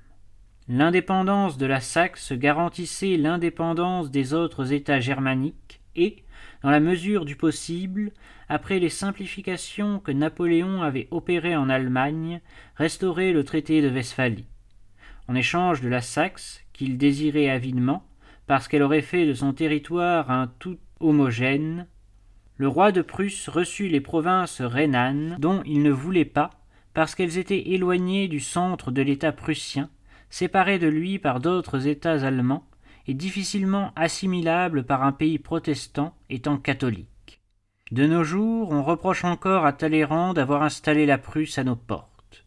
L'indépendance 0.68 1.56
de 1.56 1.66
la 1.66 1.80
Saxe 1.80 2.32
garantissait 2.32 3.16
l'indépendance 3.16 4.10
des 4.10 4.34
autres 4.34 4.72
États 4.72 5.00
germaniques 5.00 5.80
et, 5.96 6.24
dans 6.62 6.70
la 6.70 6.80
mesure 6.80 7.24
du 7.24 7.36
possible, 7.36 8.12
après 8.48 8.78
les 8.78 8.90
simplifications 8.90 9.98
que 9.98 10.12
Napoléon 10.12 10.82
avait 10.82 11.08
opérées 11.10 11.56
en 11.56 11.70
Allemagne, 11.70 12.40
restaurait 12.76 13.32
le 13.32 13.44
traité 13.44 13.80
de 13.80 13.88
Westphalie. 13.88 14.46
En 15.26 15.34
échange 15.34 15.80
de 15.80 15.88
la 15.88 16.02
Saxe, 16.02 16.62
qu'il 16.72 16.98
désirait 16.98 17.48
avidement, 17.48 18.06
parce 18.46 18.68
qu'elle 18.68 18.82
aurait 18.82 19.02
fait 19.02 19.26
de 19.26 19.34
son 19.34 19.52
territoire 19.52 20.30
un 20.30 20.48
tout 20.58 20.78
homogène, 21.00 21.86
le 22.58 22.66
roi 22.66 22.90
de 22.90 23.02
Prusse 23.02 23.48
reçut 23.48 23.86
les 23.86 24.00
provinces 24.00 24.60
rhénanes, 24.60 25.36
dont 25.38 25.62
il 25.64 25.82
ne 25.82 25.92
voulait 25.92 26.24
pas, 26.24 26.50
parce 26.92 27.14
qu'elles 27.14 27.38
étaient 27.38 27.70
éloignées 27.70 28.26
du 28.26 28.40
centre 28.40 28.90
de 28.90 29.00
l'État 29.00 29.30
prussien, 29.30 29.90
séparées 30.28 30.80
de 30.80 30.88
lui 30.88 31.20
par 31.20 31.38
d'autres 31.38 31.86
États 31.86 32.24
allemands, 32.24 32.66
et 33.06 33.14
difficilement 33.14 33.92
assimilables 33.94 34.82
par 34.82 35.04
un 35.04 35.12
pays 35.12 35.38
protestant 35.38 36.14
étant 36.30 36.58
catholique. 36.58 37.40
De 37.92 38.06
nos 38.06 38.24
jours, 38.24 38.72
on 38.72 38.82
reproche 38.82 39.24
encore 39.24 39.64
à 39.64 39.72
Talleyrand 39.72 40.34
d'avoir 40.34 40.64
installé 40.64 41.06
la 41.06 41.16
Prusse 41.16 41.58
à 41.58 41.64
nos 41.64 41.76
portes. 41.76 42.44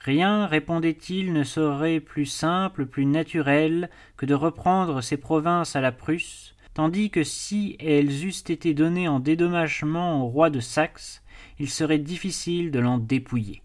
Rien, 0.00 0.46
répondait-il, 0.46 1.32
ne 1.32 1.42
serait 1.42 2.00
plus 2.00 2.26
simple, 2.26 2.86
plus 2.86 3.06
naturel 3.06 3.90
que 4.16 4.24
de 4.24 4.34
reprendre 4.34 5.00
ces 5.02 5.16
provinces 5.16 5.74
à 5.74 5.80
la 5.80 5.92
Prusse, 5.92 6.54
tandis 6.78 7.10
que 7.10 7.24
si 7.24 7.76
elles 7.80 8.24
eussent 8.24 8.48
été 8.48 8.72
données 8.72 9.08
en 9.08 9.18
dédommagement 9.18 10.22
au 10.22 10.28
roi 10.28 10.48
de 10.48 10.60
Saxe, 10.60 11.24
il 11.58 11.68
serait 11.68 11.98
difficile 11.98 12.70
de 12.70 12.78
l'en 12.78 12.98
dépouiller. 12.98 13.62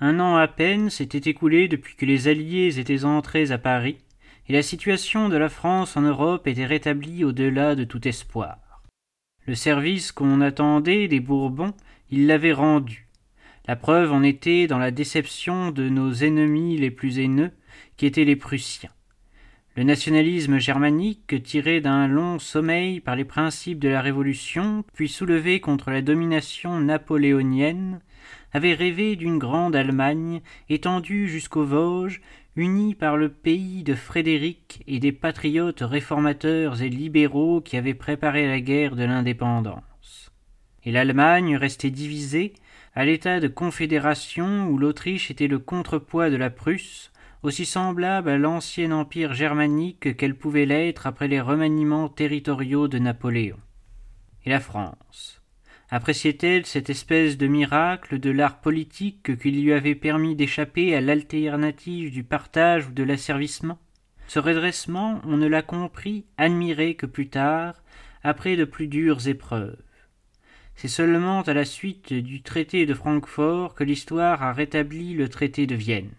Un 0.00 0.20
an 0.20 0.36
à 0.36 0.48
peine 0.48 0.88
s'était 0.88 1.28
écoulé 1.28 1.68
depuis 1.68 1.96
que 1.96 2.06
les 2.06 2.28
Alliés 2.28 2.80
étaient 2.80 3.04
entrés 3.04 3.50
à 3.50 3.58
Paris, 3.58 3.98
et 4.48 4.54
la 4.54 4.62
situation 4.62 5.28
de 5.28 5.36
la 5.36 5.50
France 5.50 5.98
en 5.98 6.00
Europe 6.00 6.46
était 6.46 6.64
rétablie 6.64 7.24
au-delà 7.24 7.74
de 7.74 7.84
tout 7.84 8.08
espoir. 8.08 8.56
Le 9.44 9.54
service 9.54 10.10
qu'on 10.10 10.40
attendait 10.40 11.08
des 11.08 11.20
Bourbons, 11.20 11.74
ils 12.08 12.26
l'avaient 12.26 12.54
rendu. 12.54 13.06
La 13.68 13.76
preuve 13.76 14.14
en 14.14 14.22
était 14.22 14.66
dans 14.66 14.78
la 14.78 14.92
déception 14.92 15.72
de 15.72 15.90
nos 15.90 16.10
ennemis 16.10 16.78
les 16.78 16.90
plus 16.90 17.18
haineux, 17.18 17.52
qui 17.98 18.06
étaient 18.06 18.24
les 18.24 18.34
Prussiens. 18.36 18.88
Le 19.76 19.84
nationalisme 19.84 20.58
germanique, 20.58 21.42
tiré 21.44 21.80
d'un 21.80 22.08
long 22.08 22.40
sommeil 22.40 22.98
par 22.98 23.14
les 23.14 23.24
principes 23.24 23.78
de 23.78 23.88
la 23.88 24.00
Révolution, 24.00 24.84
puis 24.94 25.08
soulevé 25.08 25.60
contre 25.60 25.92
la 25.92 26.02
domination 26.02 26.80
napoléonienne, 26.80 28.00
avait 28.52 28.74
rêvé 28.74 29.14
d'une 29.14 29.38
grande 29.38 29.76
Allemagne 29.76 30.40
étendue 30.68 31.28
jusqu'aux 31.28 31.64
Vosges, 31.64 32.20
unie 32.56 32.96
par 32.96 33.16
le 33.16 33.28
pays 33.28 33.84
de 33.84 33.94
Frédéric 33.94 34.82
et 34.88 34.98
des 34.98 35.12
patriotes 35.12 35.82
réformateurs 35.82 36.82
et 36.82 36.88
libéraux 36.88 37.60
qui 37.60 37.76
avaient 37.76 37.94
préparé 37.94 38.48
la 38.48 38.60
guerre 38.60 38.96
de 38.96 39.04
l'indépendance. 39.04 40.32
Et 40.84 40.90
l'Allemagne 40.90 41.56
restait 41.56 41.90
divisée, 41.90 42.54
à 42.96 43.04
l'état 43.04 43.38
de 43.38 43.46
confédération 43.46 44.66
où 44.68 44.78
l'Autriche 44.78 45.30
était 45.30 45.46
le 45.46 45.60
contrepoids 45.60 46.28
de 46.28 46.36
la 46.36 46.50
Prusse, 46.50 47.09
aussi 47.42 47.64
semblable 47.64 48.28
à 48.28 48.38
l'ancien 48.38 48.92
empire 48.92 49.32
germanique 49.32 50.16
qu'elle 50.16 50.34
pouvait 50.34 50.66
l'être 50.66 51.06
après 51.06 51.28
les 51.28 51.40
remaniements 51.40 52.08
territoriaux 52.08 52.88
de 52.88 52.98
Napoléon. 52.98 53.58
Et 54.44 54.50
la 54.50 54.60
France 54.60 55.40
appréciait-elle 55.92 56.66
cette 56.66 56.88
espèce 56.88 57.36
de 57.36 57.48
miracle 57.48 58.20
de 58.20 58.30
l'art 58.30 58.60
politique 58.60 59.36
qui 59.38 59.50
lui 59.50 59.72
avait 59.72 59.96
permis 59.96 60.36
d'échapper 60.36 60.94
à 60.94 61.00
l'alternative 61.00 62.12
du 62.12 62.22
partage 62.22 62.86
ou 62.86 62.92
de 62.92 63.02
l'asservissement? 63.02 63.78
Ce 64.28 64.38
redressement, 64.38 65.20
on 65.24 65.36
ne 65.36 65.48
l'a 65.48 65.62
compris, 65.62 66.26
admiré 66.36 66.94
que 66.94 67.06
plus 67.06 67.28
tard, 67.28 67.82
après 68.22 68.56
de 68.56 68.64
plus 68.64 68.86
dures 68.86 69.26
épreuves. 69.26 69.82
C'est 70.76 70.88
seulement 70.88 71.42
à 71.42 71.52
la 71.52 71.64
suite 71.64 72.12
du 72.12 72.42
traité 72.42 72.86
de 72.86 72.94
Francfort 72.94 73.74
que 73.74 73.82
l'histoire 73.82 74.42
a 74.42 74.52
rétabli 74.52 75.14
le 75.14 75.28
traité 75.28 75.66
de 75.66 75.74
Vienne. 75.74 76.12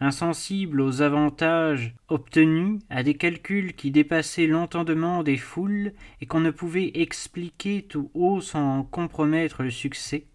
Insensible 0.00 0.80
aux 0.80 1.02
avantages 1.02 1.94
obtenus, 2.08 2.80
à 2.90 3.02
des 3.02 3.14
calculs 3.14 3.74
qui 3.74 3.90
dépassaient 3.90 4.46
l'entendement 4.46 5.22
des 5.22 5.36
foules 5.36 5.92
et 6.20 6.26
qu'on 6.26 6.40
ne 6.40 6.50
pouvait 6.50 6.92
expliquer 6.94 7.82
tout 7.82 8.10
haut 8.14 8.40
sans 8.40 8.84
compromettre 8.84 9.62
le 9.62 9.70
succès, 9.70 10.26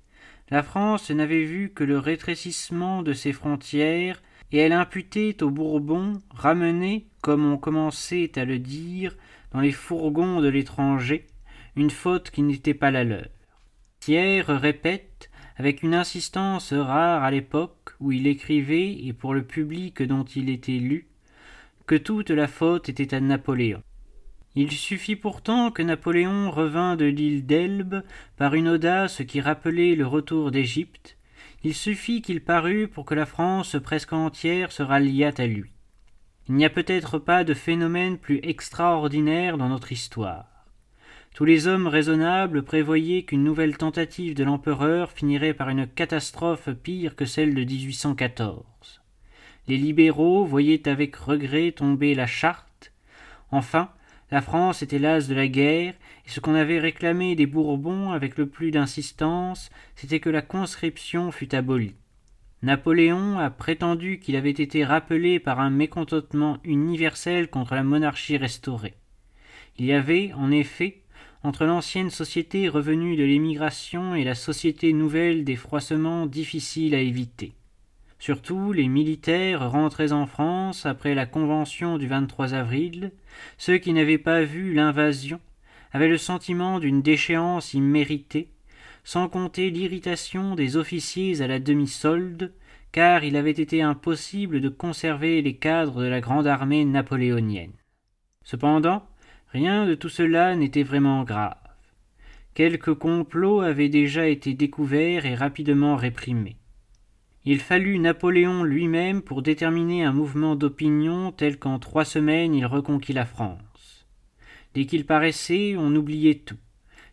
la 0.49 0.61
France 0.61 1.09
n'avait 1.09 1.45
vu 1.45 1.71
que 1.73 1.83
le 1.83 1.97
rétrécissement 1.97 3.01
de 3.01 3.13
ses 3.13 3.33
frontières, 3.33 4.21
et 4.51 4.59
elle 4.59 4.73
imputait 4.73 5.41
aux 5.41 5.49
Bourbons, 5.49 6.21
ramenés, 6.29 7.07
comme 7.21 7.51
on 7.51 7.57
commençait 7.57 8.37
à 8.37 8.45
le 8.45 8.59
dire, 8.59 9.15
dans 9.51 9.61
les 9.61 9.71
fourgons 9.71 10.41
de 10.41 10.47
l'étranger, 10.47 11.25
une 11.75 11.89
faute 11.89 12.29
qui 12.29 12.43
n'était 12.43 12.75
pas 12.75 12.91
la 12.91 13.03
leur. 13.03 13.25
Thiers 13.99 14.41
répète, 14.41 15.12
avec 15.57 15.83
une 15.83 15.93
insistance 15.93 16.73
rare 16.73 17.23
à 17.23 17.31
l'époque 17.31 17.95
où 17.99 18.11
il 18.11 18.27
écrivait 18.27 18.91
et 18.91 19.13
pour 19.13 19.33
le 19.33 19.43
public 19.43 20.01
dont 20.03 20.23
il 20.23 20.49
était 20.49 20.71
lu, 20.73 21.07
que 21.85 21.95
toute 21.95 22.29
la 22.29 22.47
faute 22.47 22.89
était 22.89 23.13
à 23.13 23.19
Napoléon. 23.19 23.83
Il 24.55 24.71
suffit 24.71 25.15
pourtant 25.15 25.71
que 25.71 25.81
Napoléon 25.81 26.51
revint 26.51 26.95
de 26.95 27.05
l'île 27.05 27.45
d'Elbe 27.45 28.03
par 28.37 28.53
une 28.53 28.67
audace 28.67 29.23
qui 29.27 29.41
rappelait 29.41 29.95
le 29.95 30.05
retour 30.05 30.51
d'Égypte, 30.51 31.17
il 31.63 31.73
suffit 31.73 32.21
qu'il 32.21 32.43
parût 32.43 32.89
pour 32.89 33.05
que 33.05 33.15
la 33.15 33.25
France 33.25 33.77
presque 33.81 34.11
entière 34.11 34.71
se 34.71 34.83
ralliât 34.83 35.33
à 35.37 35.47
lui. 35.47 35.71
Il 36.49 36.55
n'y 36.55 36.65
a 36.65 36.69
peut-être 36.69 37.19
pas 37.19 37.45
de 37.45 37.53
phénomène 37.53 38.17
plus 38.17 38.41
extraordinaire 38.43 39.57
dans 39.57 39.69
notre 39.69 39.93
histoire. 39.93 40.52
Tous 41.33 41.45
les 41.45 41.65
hommes 41.65 41.87
raisonnables 41.87 42.61
prévoyaient 42.61 43.23
qu'une 43.23 43.43
nouvelle 43.43 43.75
tentative 43.75 44.35
de 44.35 44.43
l'empereur 44.43 45.11
finirait 45.11 45.55
par 45.55 45.69
une 45.69 45.87
catastrophe 45.87 46.69
pire 46.69 47.15
que 47.15 47.25
celle 47.25 47.55
de 47.55 47.63
1814. 47.63 49.01
Les 49.67 49.77
libéraux 49.77 50.45
voyaient 50.45 50.87
avec 50.87 51.15
regret 51.15 51.71
tomber 51.71 52.13
la 52.13 52.27
charte. 52.27 52.93
Enfin, 53.49 53.89
la 54.29 54.43
France 54.43 54.83
était 54.83 54.99
l'as 54.99 55.27
de 55.27 55.33
la 55.33 55.47
guerre, 55.47 55.95
et 56.27 56.29
ce 56.29 56.39
qu'on 56.39 56.53
avait 56.53 56.79
réclamé 56.79 57.35
des 57.35 57.47
Bourbons 57.47 58.11
avec 58.11 58.37
le 58.37 58.45
plus 58.45 58.69
d'insistance, 58.69 59.71
c'était 59.95 60.19
que 60.19 60.29
la 60.29 60.43
conscription 60.43 61.31
fût 61.31 61.55
abolie. 61.55 61.95
Napoléon 62.61 63.39
a 63.39 63.49
prétendu 63.49 64.19
qu'il 64.19 64.35
avait 64.35 64.51
été 64.51 64.85
rappelé 64.85 65.39
par 65.39 65.59
un 65.59 65.71
mécontentement 65.71 66.59
universel 66.63 67.49
contre 67.49 67.73
la 67.73 67.83
monarchie 67.83 68.37
restaurée. 68.37 68.93
Il 69.79 69.85
y 69.85 69.93
avait, 69.93 70.31
en 70.33 70.51
effet, 70.51 71.02
entre 71.43 71.65
l'ancienne 71.65 72.09
société 72.09 72.69
revenue 72.69 73.17
de 73.17 73.23
l'émigration 73.23 74.15
et 74.15 74.23
la 74.23 74.35
société 74.35 74.93
nouvelle 74.93 75.43
des 75.43 75.57
froissements 75.57 76.25
difficiles 76.25 76.95
à 76.95 76.99
éviter. 76.99 77.53
Surtout 78.17 78.71
les 78.71 78.87
militaires 78.87 79.69
rentrés 79.69 80.13
en 80.13 80.25
France 80.25 80.85
après 80.85 81.13
la 81.13 81.25
convention 81.25 81.97
du 81.97 82.07
23 82.07 82.53
avril, 82.53 83.11
ceux 83.57 83.77
qui 83.77 83.91
n'avaient 83.91 84.17
pas 84.17 84.43
vu 84.43 84.73
l'invasion, 84.73 85.41
avaient 85.91 86.07
le 86.07 86.17
sentiment 86.17 86.79
d'une 86.79 87.01
déchéance 87.01 87.73
imméritée, 87.73 88.47
sans 89.03 89.27
compter 89.27 89.69
l'irritation 89.69 90.55
des 90.55 90.77
officiers 90.77 91.41
à 91.41 91.47
la 91.47 91.59
demi-solde, 91.59 92.53
car 92.93 93.25
il 93.25 93.35
avait 93.35 93.51
été 93.51 93.81
impossible 93.81 94.61
de 94.61 94.69
conserver 94.69 95.41
les 95.41 95.57
cadres 95.57 96.01
de 96.01 96.07
la 96.07 96.21
grande 96.21 96.47
armée 96.47 96.85
napoléonienne. 96.85 97.73
Cependant, 98.45 99.05
Rien 99.53 99.85
de 99.85 99.95
tout 99.95 100.09
cela 100.09 100.55
n'était 100.55 100.83
vraiment 100.83 101.23
grave. 101.23 101.55
Quelques 102.53 102.93
complots 102.93 103.61
avaient 103.61 103.89
déjà 103.89 104.27
été 104.27 104.53
découverts 104.53 105.25
et 105.25 105.35
rapidement 105.35 105.95
réprimés. 105.95 106.57
Il 107.45 107.59
fallut 107.59 107.99
Napoléon 107.99 108.63
lui-même 108.63 109.21
pour 109.21 109.41
déterminer 109.41 110.03
un 110.03 110.13
mouvement 110.13 110.55
d'opinion 110.55 111.31
tel 111.31 111.57
qu'en 111.57 111.79
trois 111.79 112.05
semaines 112.05 112.53
il 112.53 112.65
reconquit 112.65 113.13
la 113.13 113.25
France. 113.25 114.05
Dès 114.73 114.85
qu'il 114.85 115.05
paraissait, 115.05 115.75
on 115.77 115.95
oubliait 115.95 116.41
tout 116.45 116.57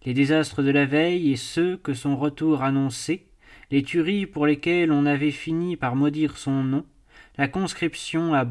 les 0.05 0.15
désastres 0.15 0.63
de 0.63 0.71
la 0.71 0.87
veille 0.87 1.33
et 1.33 1.37
ceux 1.37 1.77
que 1.77 1.95
son 1.95 2.17
retour 2.17 2.63
annonçait, 2.63 3.27
les 3.71 3.83
tueries 3.83 4.27
pour 4.27 4.47
lesquelles 4.47 4.93
on 4.93 5.07
avait 5.07 5.31
fini 5.31 5.77
par 5.77 5.95
maudire 5.95 6.39
son 6.39 6.63
nom, 6.63 6.87
la 7.37 7.49
conscription 7.49 8.35
à. 8.35 8.47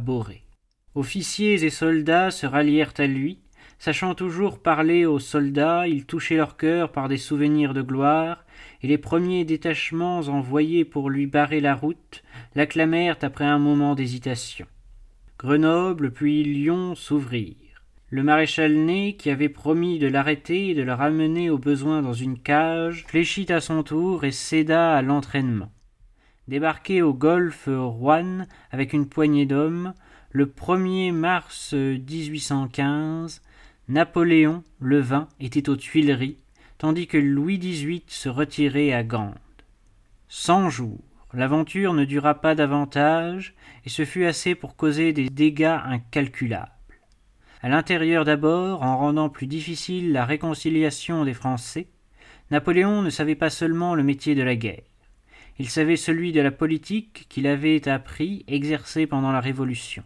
Officiers 0.95 1.63
et 1.63 1.69
soldats 1.69 2.31
se 2.31 2.45
rallièrent 2.45 2.93
à 2.97 3.07
lui, 3.07 3.39
Sachant 3.79 4.13
toujours 4.13 4.59
parler 4.59 5.05
aux 5.05 5.19
soldats, 5.19 5.87
il 5.87 6.05
touchait 6.05 6.35
leur 6.35 6.57
cœur 6.57 6.91
par 6.91 7.07
des 7.07 7.17
souvenirs 7.17 7.73
de 7.73 7.81
gloire, 7.81 8.43
et 8.83 8.87
les 8.87 8.97
premiers 8.97 9.45
détachements 9.45 10.19
envoyés 10.19 10.83
pour 10.83 11.09
lui 11.09 11.27
barrer 11.27 11.61
la 11.61 11.75
route 11.75 12.21
l'acclamèrent 12.55 13.17
après 13.21 13.45
un 13.45 13.57
moment 13.57 13.95
d'hésitation. 13.95 14.67
Grenoble 15.37 16.11
puis 16.11 16.43
Lyon 16.43 16.93
s'ouvrirent. 16.93 17.55
Le 18.09 18.21
maréchal 18.21 18.73
Ney, 18.73 19.13
qui 19.13 19.29
avait 19.29 19.47
promis 19.47 19.97
de 19.97 20.07
l'arrêter 20.07 20.71
et 20.71 20.75
de 20.75 20.81
le 20.81 20.93
ramener 20.93 21.49
au 21.49 21.57
besoin 21.57 22.01
dans 22.01 22.11
une 22.11 22.37
cage, 22.37 23.05
fléchit 23.07 23.49
à 23.49 23.61
son 23.61 23.83
tour 23.83 24.25
et 24.25 24.31
céda 24.31 24.97
à 24.97 25.01
l'entraînement. 25.01 25.71
Débarqué 26.49 27.01
au 27.01 27.13
golfe 27.13 27.69
Rouen 27.71 28.45
avec 28.71 28.91
une 28.91 29.07
poignée 29.07 29.45
d'hommes, 29.45 29.93
le 30.31 30.47
1er 30.47 31.13
mars 31.13 31.73
1815, 31.73 33.41
Napoléon, 33.89 34.63
le 34.79 34.99
vin, 34.99 35.27
était 35.39 35.67
aux 35.67 35.75
Tuileries, 35.75 36.37
tandis 36.77 37.07
que 37.07 37.17
Louis 37.17 37.57
XVIII 37.57 38.03
se 38.05 38.29
retirait 38.29 38.93
à 38.93 39.03
Gand. 39.03 39.33
Cent 40.27 40.69
jours. 40.69 40.99
L'aventure 41.33 41.95
ne 41.95 42.05
dura 42.05 42.35
pas 42.35 42.53
davantage, 42.53 43.55
et 43.85 43.89
ce 43.89 44.05
fut 44.05 44.25
assez 44.25 44.53
pour 44.53 44.75
causer 44.75 45.11
des 45.11 45.31
dégâts 45.31 45.79
incalculables. 45.83 46.69
À 47.63 47.69
l'intérieur 47.69 48.25
d'abord, 48.25 48.83
en 48.83 48.95
rendant 48.95 49.29
plus 49.29 49.47
difficile 49.47 50.11
la 50.11 50.23
réconciliation 50.23 51.25
des 51.25 51.33
Français, 51.33 51.87
Napoléon 52.51 53.01
ne 53.01 53.09
savait 53.09 53.33
pas 53.33 53.49
seulement 53.49 53.95
le 53.95 54.03
métier 54.03 54.35
de 54.35 54.43
la 54.43 54.55
guerre. 54.55 54.83
Il 55.57 55.67
savait 55.67 55.97
celui 55.97 56.31
de 56.31 56.41
la 56.41 56.51
politique 56.51 57.25
qu'il 57.27 57.47
avait 57.47 57.87
appris, 57.89 58.45
exercé 58.47 59.07
pendant 59.07 59.31
la 59.31 59.41
Révolution. 59.41 60.03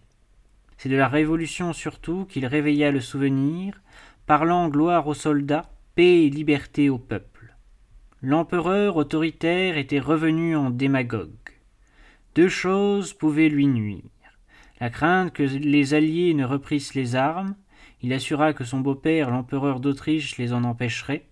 C'est 0.77 0.89
de 0.89 0.95
la 0.95 1.07
Révolution 1.07 1.73
surtout 1.73 2.25
qu'il 2.25 2.45
réveilla 2.45 2.91
le 2.91 3.01
souvenir, 3.01 3.81
parlant 4.25 4.69
gloire 4.69 5.07
aux 5.07 5.13
soldats, 5.13 5.69
paix 5.95 6.25
et 6.25 6.29
liberté 6.29 6.89
au 6.89 6.97
peuple. 6.97 7.55
L'empereur 8.21 8.95
autoritaire 8.95 9.77
était 9.77 9.99
revenu 9.99 10.55
en 10.55 10.69
démagogue. 10.69 11.29
Deux 12.35 12.49
choses 12.49 13.13
pouvaient 13.13 13.49
lui 13.49 13.67
nuire. 13.67 14.01
La 14.79 14.89
crainte 14.89 15.33
que 15.33 15.43
les 15.43 15.93
Alliés 15.93 16.33
ne 16.33 16.45
reprissent 16.45 16.95
les 16.95 17.15
armes, 17.15 17.55
il 18.01 18.11
assura 18.11 18.53
que 18.53 18.63
son 18.63 18.79
beau-père, 18.79 19.29
l'empereur 19.29 19.79
d'Autriche, 19.79 20.37
les 20.37 20.51
en 20.51 20.63
empêcherait. 20.63 21.25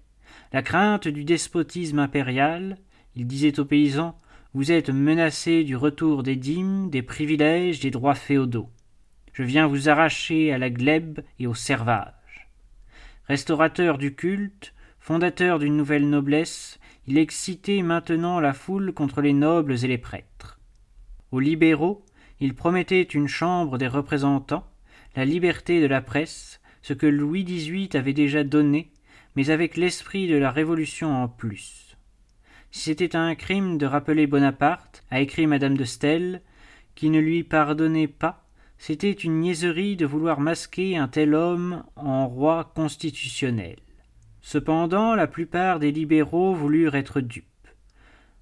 La 0.54 0.62
crainte 0.62 1.08
du 1.08 1.24
despotisme 1.24 2.00
impérial, 2.00 2.78
il 3.16 3.28
disait 3.28 3.60
aux 3.60 3.66
paysans 3.66 4.18
Vous 4.54 4.72
êtes 4.72 4.90
menacés 4.90 5.64
du 5.64 5.76
retour 5.76 6.24
des 6.24 6.36
dîmes, 6.36 6.90
des 6.90 7.02
privilèges, 7.02 7.80
des 7.80 7.92
droits 7.92 8.16
féodaux. 8.16 8.70
Je 9.34 9.44
viens 9.44 9.68
vous 9.68 9.90
arracher 9.90 10.52
à 10.52 10.58
la 10.58 10.70
glèbe 10.70 11.22
et 11.40 11.48
au 11.48 11.54
servage. 11.54 12.50
Restaurateur 13.28 13.98
du 13.98 14.14
culte, 14.14 14.74
fondateur 15.00 15.60
d'une 15.60 15.78
nouvelle 15.78 16.10
noblesse, 16.10 16.80
il 17.08 17.18
excitait 17.18 17.82
maintenant 17.82 18.40
la 18.40 18.54
foule 18.54 18.94
contre 18.94 19.22
les 19.22 19.34
nobles 19.34 19.84
et 19.84 19.88
les 19.88 19.98
prêtres. 19.98 20.60
Aux 21.32 21.40
libéraux, 21.40 22.06
il 22.40 22.56
promettait 22.56 23.02
une 23.02 23.28
chambre 23.28 23.78
des 23.78 23.88
représentants, 23.88 24.68
la 25.16 25.26
liberté 25.26 25.82
de 25.82 25.88
la 25.88 26.02
presse, 26.02 26.60
ce 26.82 26.94
que 26.94 27.06
Louis 27.08 27.44
XVIII 27.44 27.90
avait 27.94 28.14
déjà 28.14 28.44
donné, 28.44 28.92
mais 29.36 29.50
avec 29.50 29.78
l'esprit 29.78 30.28
de 30.28 30.36
la 30.36 30.52
Révolution 30.52 31.24
en 31.24 31.28
plus. 31.28 31.98
Si 32.72 32.82
c'était 32.82 33.16
un 33.16 33.36
crime 33.36 33.78
de 33.78 33.86
rappeler 33.86 34.28
Bonaparte, 34.28 35.04
a 35.12 35.20
écrit 35.20 35.48
madame 35.48 35.78
de 35.78 35.84
Stel, 35.84 36.42
qui 36.96 37.10
ne 37.10 37.20
lui 37.20 37.44
pardonnait 37.44 38.08
pas, 38.08 38.46
c'était 38.84 39.12
une 39.12 39.42
niaiserie 39.42 39.96
de 39.96 40.08
vouloir 40.08 40.40
masquer 40.40 40.98
un 40.98 41.08
tel 41.08 41.36
homme 41.36 41.84
en 41.96 42.28
roi 42.28 42.72
constitutionnel. 42.74 43.76
Cependant, 44.42 45.14
la 45.14 45.28
plupart 45.28 45.78
des 45.78 45.92
libéraux 45.92 46.56
voulurent 46.56 46.96
être 46.96 47.22
dupes. 47.22 47.46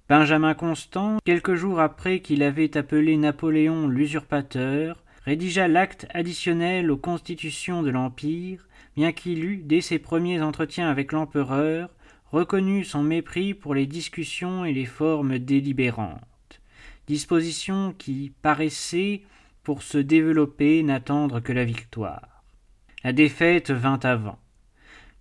Benjamin 0.08 0.54
Constant, 0.54 1.18
quelques 1.26 1.56
jours 1.56 1.78
après 1.78 2.20
qu'il 2.20 2.42
avait 2.42 2.78
appelé 2.78 3.18
Napoléon 3.18 3.86
l'usurpateur, 3.86 5.04
rédigea 5.26 5.68
l'acte 5.68 6.06
additionnel 6.14 6.90
aux 6.90 6.96
constitutions 6.96 7.82
de 7.82 7.90
l'Empire, 7.90 8.66
bien 8.96 9.12
qu'il 9.12 9.44
eût, 9.44 9.58
dès 9.62 9.82
ses 9.82 9.98
premiers 9.98 10.40
entretiens 10.40 10.88
avec 10.88 11.12
l'empereur, 11.12 11.90
reconnu 12.32 12.84
son 12.84 13.02
mépris 13.02 13.52
pour 13.52 13.74
les 13.74 13.86
discussions 13.86 14.64
et 14.64 14.72
les 14.72 14.86
formes 14.86 15.38
délibérantes, 15.38 16.62
dispositions 17.06 17.94
qui 17.98 18.32
paraissaient 18.40 19.20
pour 19.70 19.84
se 19.84 19.98
développer 19.98 20.82
n'attendre 20.82 21.38
que 21.38 21.52
la 21.52 21.64
victoire. 21.64 22.42
La 23.04 23.12
défaite 23.12 23.70
vint 23.70 24.00
avant. 24.02 24.36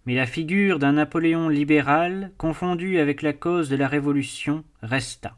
Mais 0.07 0.15
la 0.15 0.25
figure 0.25 0.79
d'un 0.79 0.93
Napoléon 0.93 1.49
libéral, 1.49 2.31
confondu 2.39 2.97
avec 2.97 3.21
la 3.21 3.33
cause 3.33 3.69
de 3.69 3.75
la 3.75 3.88
Révolution, 3.88 4.63
resta. 4.81 5.38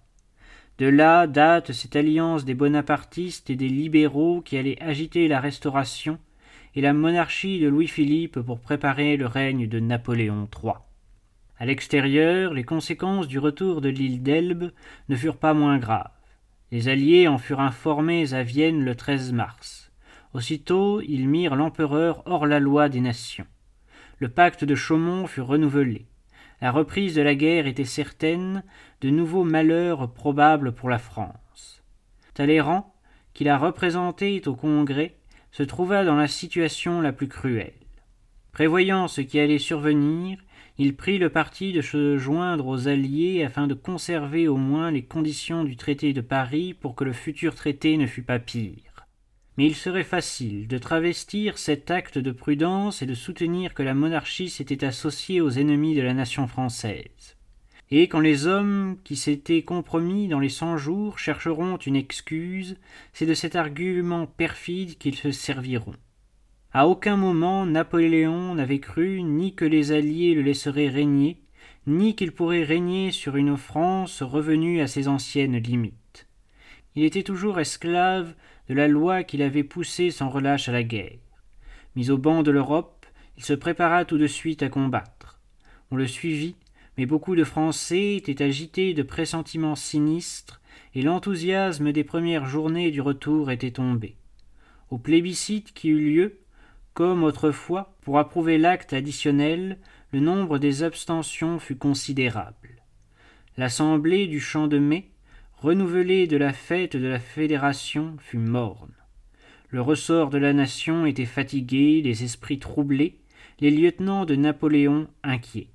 De 0.77 0.85
là 0.85 1.27
date 1.27 1.73
cette 1.73 1.97
alliance 1.97 2.45
des 2.45 2.53
bonapartistes 2.53 3.49
et 3.49 3.57
des 3.57 3.67
libéraux 3.67 4.39
qui 4.39 4.55
allait 4.55 4.81
agiter 4.81 5.27
la 5.27 5.41
Restauration 5.41 6.17
et 6.73 6.79
la 6.79 6.93
monarchie 6.93 7.59
de 7.59 7.67
Louis-Philippe 7.67 8.39
pour 8.39 8.61
préparer 8.61 9.17
le 9.17 9.27
règne 9.27 9.67
de 9.67 9.81
Napoléon 9.81 10.47
III. 10.63 10.75
À 11.59 11.65
l'extérieur, 11.65 12.53
les 12.53 12.63
conséquences 12.63 13.27
du 13.27 13.39
retour 13.39 13.81
de 13.81 13.89
l'île 13.89 14.23
d'Elbe 14.23 14.71
ne 15.09 15.15
furent 15.17 15.35
pas 15.35 15.53
moins 15.53 15.79
graves. 15.79 16.20
Les 16.71 16.87
Alliés 16.87 17.27
en 17.27 17.37
furent 17.37 17.59
informés 17.59 18.33
à 18.33 18.43
Vienne 18.43 18.85
le 18.85 18.95
13 18.95 19.33
mars. 19.33 19.91
Aussitôt, 20.33 21.01
ils 21.01 21.27
mirent 21.27 21.55
l'empereur 21.55 22.23
hors 22.25 22.45
la 22.45 22.61
loi 22.61 22.87
des 22.87 23.01
nations. 23.01 23.45
Le 24.19 24.29
pacte 24.29 24.63
de 24.63 24.73
Chaumont 24.73 25.27
fut 25.27 25.41
renouvelé. 25.41 26.05
La 26.61 26.71
reprise 26.71 27.13
de 27.15 27.21
la 27.21 27.35
guerre 27.35 27.67
était 27.67 27.83
certaine, 27.83 28.63
de 29.01 29.09
nouveaux 29.09 29.43
malheurs 29.43 30.13
probables 30.13 30.71
pour 30.71 30.89
la 30.89 30.99
France. 30.99 31.83
Talleyrand, 32.35 32.95
qui 33.33 33.43
la 33.43 33.57
représentait 33.57 34.47
au 34.47 34.55
Congrès, 34.55 35.17
se 35.51 35.63
trouva 35.63 36.05
dans 36.05 36.15
la 36.15 36.29
situation 36.29 37.01
la 37.01 37.11
plus 37.11 37.27
cruelle. 37.27 37.73
Prévoyant 38.53 39.09
ce 39.09 39.19
qui 39.19 39.41
allait 39.41 39.59
survenir, 39.59 40.39
il 40.81 40.95
prit 40.95 41.19
le 41.19 41.29
parti 41.29 41.73
de 41.73 41.81
se 41.81 42.17
joindre 42.17 42.65
aux 42.65 42.87
Alliés 42.87 43.43
afin 43.43 43.67
de 43.67 43.75
conserver 43.75 44.47
au 44.47 44.57
moins 44.57 44.89
les 44.89 45.03
conditions 45.03 45.63
du 45.63 45.77
traité 45.77 46.11
de 46.11 46.21
Paris 46.21 46.73
pour 46.73 46.95
que 46.95 47.03
le 47.03 47.13
futur 47.13 47.53
traité 47.53 47.97
ne 47.97 48.07
fût 48.07 48.23
pas 48.23 48.39
pire. 48.39 49.05
Mais 49.57 49.67
il 49.67 49.75
serait 49.75 50.03
facile 50.03 50.67
de 50.67 50.79
travestir 50.79 51.59
cet 51.59 51.91
acte 51.91 52.17
de 52.17 52.31
prudence 52.31 53.03
et 53.03 53.05
de 53.05 53.13
soutenir 53.13 53.75
que 53.75 53.83
la 53.83 53.93
monarchie 53.93 54.49
s'était 54.49 54.83
associée 54.83 55.39
aux 55.39 55.51
ennemis 55.51 55.93
de 55.93 56.01
la 56.01 56.15
nation 56.15 56.47
française. 56.47 57.37
Et 57.91 58.07
quand 58.07 58.19
les 58.19 58.47
hommes 58.47 58.97
qui 59.03 59.15
s'étaient 59.15 59.61
compromis 59.61 60.29
dans 60.29 60.39
les 60.39 60.49
cent 60.49 60.77
jours 60.77 61.19
chercheront 61.19 61.77
une 61.77 61.95
excuse, 61.95 62.75
c'est 63.13 63.27
de 63.27 63.35
cet 63.35 63.55
argument 63.55 64.25
perfide 64.25 64.97
qu'ils 64.97 65.13
se 65.13 65.29
serviront. 65.29 65.93
À 66.73 66.87
aucun 66.87 67.17
moment 67.17 67.65
Napoléon 67.65 68.55
n'avait 68.55 68.79
cru 68.79 69.21
ni 69.23 69.55
que 69.55 69.65
les 69.65 69.91
Alliés 69.91 70.33
le 70.33 70.41
laisseraient 70.41 70.87
régner, 70.87 71.41
ni 71.85 72.15
qu'il 72.15 72.31
pourrait 72.31 72.63
régner 72.63 73.11
sur 73.11 73.35
une 73.35 73.57
France 73.57 74.21
revenue 74.21 74.79
à 74.79 74.87
ses 74.87 75.09
anciennes 75.09 75.57
limites. 75.57 76.27
Il 76.95 77.03
était 77.03 77.23
toujours 77.23 77.59
esclave 77.59 78.35
de 78.69 78.73
la 78.73 78.87
loi 78.87 79.23
qui 79.23 79.35
l'avait 79.35 79.65
poussé 79.65 80.11
sans 80.11 80.29
relâche 80.29 80.69
à 80.69 80.71
la 80.71 80.83
guerre. 80.83 81.19
Mis 81.97 82.09
au 82.09 82.17
banc 82.17 82.41
de 82.41 82.51
l'Europe, 82.51 83.05
il 83.35 83.43
se 83.43 83.53
prépara 83.53 84.05
tout 84.05 84.17
de 84.17 84.27
suite 84.27 84.63
à 84.63 84.69
combattre. 84.69 85.41
On 85.89 85.97
le 85.97 86.07
suivit, 86.07 86.55
mais 86.97 87.05
beaucoup 87.05 87.35
de 87.35 87.43
Français 87.43 88.15
étaient 88.15 88.43
agités 88.43 88.93
de 88.93 89.03
pressentiments 89.03 89.75
sinistres, 89.75 90.61
et 90.95 91.01
l'enthousiasme 91.01 91.91
des 91.91 92.05
premières 92.05 92.45
journées 92.45 92.91
du 92.91 93.01
retour 93.01 93.51
était 93.51 93.71
tombé. 93.71 94.15
Au 94.89 94.97
plébiscite 94.97 95.73
qui 95.73 95.89
eut 95.89 96.13
lieu, 96.13 96.40
comme 96.93 97.23
autrefois, 97.23 97.95
pour 98.01 98.19
approuver 98.19 98.57
l'acte 98.57 98.93
additionnel, 98.93 99.77
le 100.11 100.19
nombre 100.19 100.59
des 100.59 100.83
abstentions 100.83 101.59
fut 101.59 101.77
considérable. 101.77 102.81
L'assemblée 103.57 104.27
du 104.27 104.39
champ 104.39 104.67
de 104.67 104.77
mai, 104.77 105.11
renouvelée 105.57 106.27
de 106.27 106.37
la 106.37 106.53
fête 106.53 106.97
de 106.97 107.07
la 107.07 107.19
Fédération, 107.19 108.17
fut 108.19 108.37
morne. 108.37 108.93
Le 109.69 109.81
ressort 109.81 110.29
de 110.29 110.37
la 110.37 110.51
nation 110.51 111.05
était 111.05 111.25
fatigué, 111.25 112.01
les 112.03 112.23
esprits 112.23 112.59
troublés, 112.59 113.19
les 113.61 113.71
lieutenants 113.71 114.25
de 114.25 114.35
Napoléon 114.35 115.07
inquiets. 115.23 115.69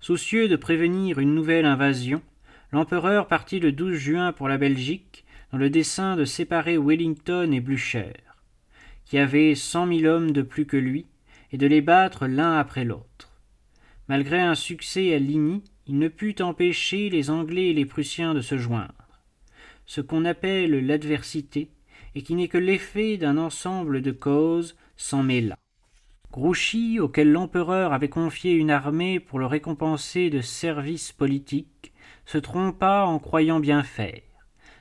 Soucieux 0.00 0.48
de 0.48 0.56
prévenir 0.56 1.18
une 1.18 1.34
nouvelle 1.34 1.66
invasion, 1.66 2.22
l'empereur 2.72 3.26
partit 3.26 3.60
le 3.60 3.72
12 3.72 3.94
juin 3.96 4.32
pour 4.32 4.48
la 4.48 4.56
Belgique, 4.56 5.24
dans 5.52 5.58
le 5.58 5.68
dessein 5.68 6.16
de 6.16 6.24
séparer 6.24 6.78
Wellington 6.78 7.50
et 7.52 7.60
Blücher 7.60 8.12
qui 9.06 9.18
avait 9.18 9.54
cent 9.54 9.86
mille 9.86 10.06
hommes 10.06 10.32
de 10.32 10.42
plus 10.42 10.66
que 10.66 10.76
lui, 10.76 11.06
et 11.52 11.58
de 11.58 11.66
les 11.66 11.80
battre 11.80 12.26
l'un 12.26 12.58
après 12.58 12.84
l'autre. 12.84 13.40
Malgré 14.08 14.40
un 14.40 14.54
succès 14.54 15.14
à 15.14 15.18
Ligny, 15.18 15.62
il 15.86 15.98
ne 15.98 16.08
put 16.08 16.42
empêcher 16.42 17.08
les 17.08 17.30
Anglais 17.30 17.68
et 17.68 17.72
les 17.72 17.86
Prussiens 17.86 18.34
de 18.34 18.40
se 18.40 18.58
joindre. 18.58 18.92
Ce 19.86 20.00
qu'on 20.00 20.24
appelle 20.24 20.84
l'adversité, 20.84 21.70
et 22.16 22.22
qui 22.22 22.34
n'est 22.34 22.48
que 22.48 22.58
l'effet 22.58 23.16
d'un 23.16 23.38
ensemble 23.38 24.02
de 24.02 24.10
causes, 24.10 24.76
s'en 24.96 25.22
mêla. 25.22 25.56
Grouchy, 26.32 26.98
auquel 26.98 27.30
l'empereur 27.30 27.92
avait 27.92 28.08
confié 28.08 28.52
une 28.52 28.70
armée 28.70 29.20
pour 29.20 29.38
le 29.38 29.46
récompenser 29.46 30.30
de 30.30 30.40
services 30.40 31.12
politiques, 31.12 31.92
se 32.24 32.38
trompa 32.38 33.04
en 33.04 33.18
croyant 33.20 33.60
bien 33.60 33.84
faire 33.84 34.20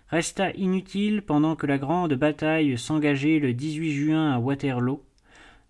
resta 0.07 0.51
inutile 0.51 1.21
pendant 1.21 1.55
que 1.55 1.65
la 1.65 1.77
grande 1.77 2.13
bataille 2.13 2.77
s'engageait 2.77 3.39
le 3.39 3.53
18 3.53 3.91
juin 3.91 4.31
à 4.31 4.39
Waterloo, 4.39 5.03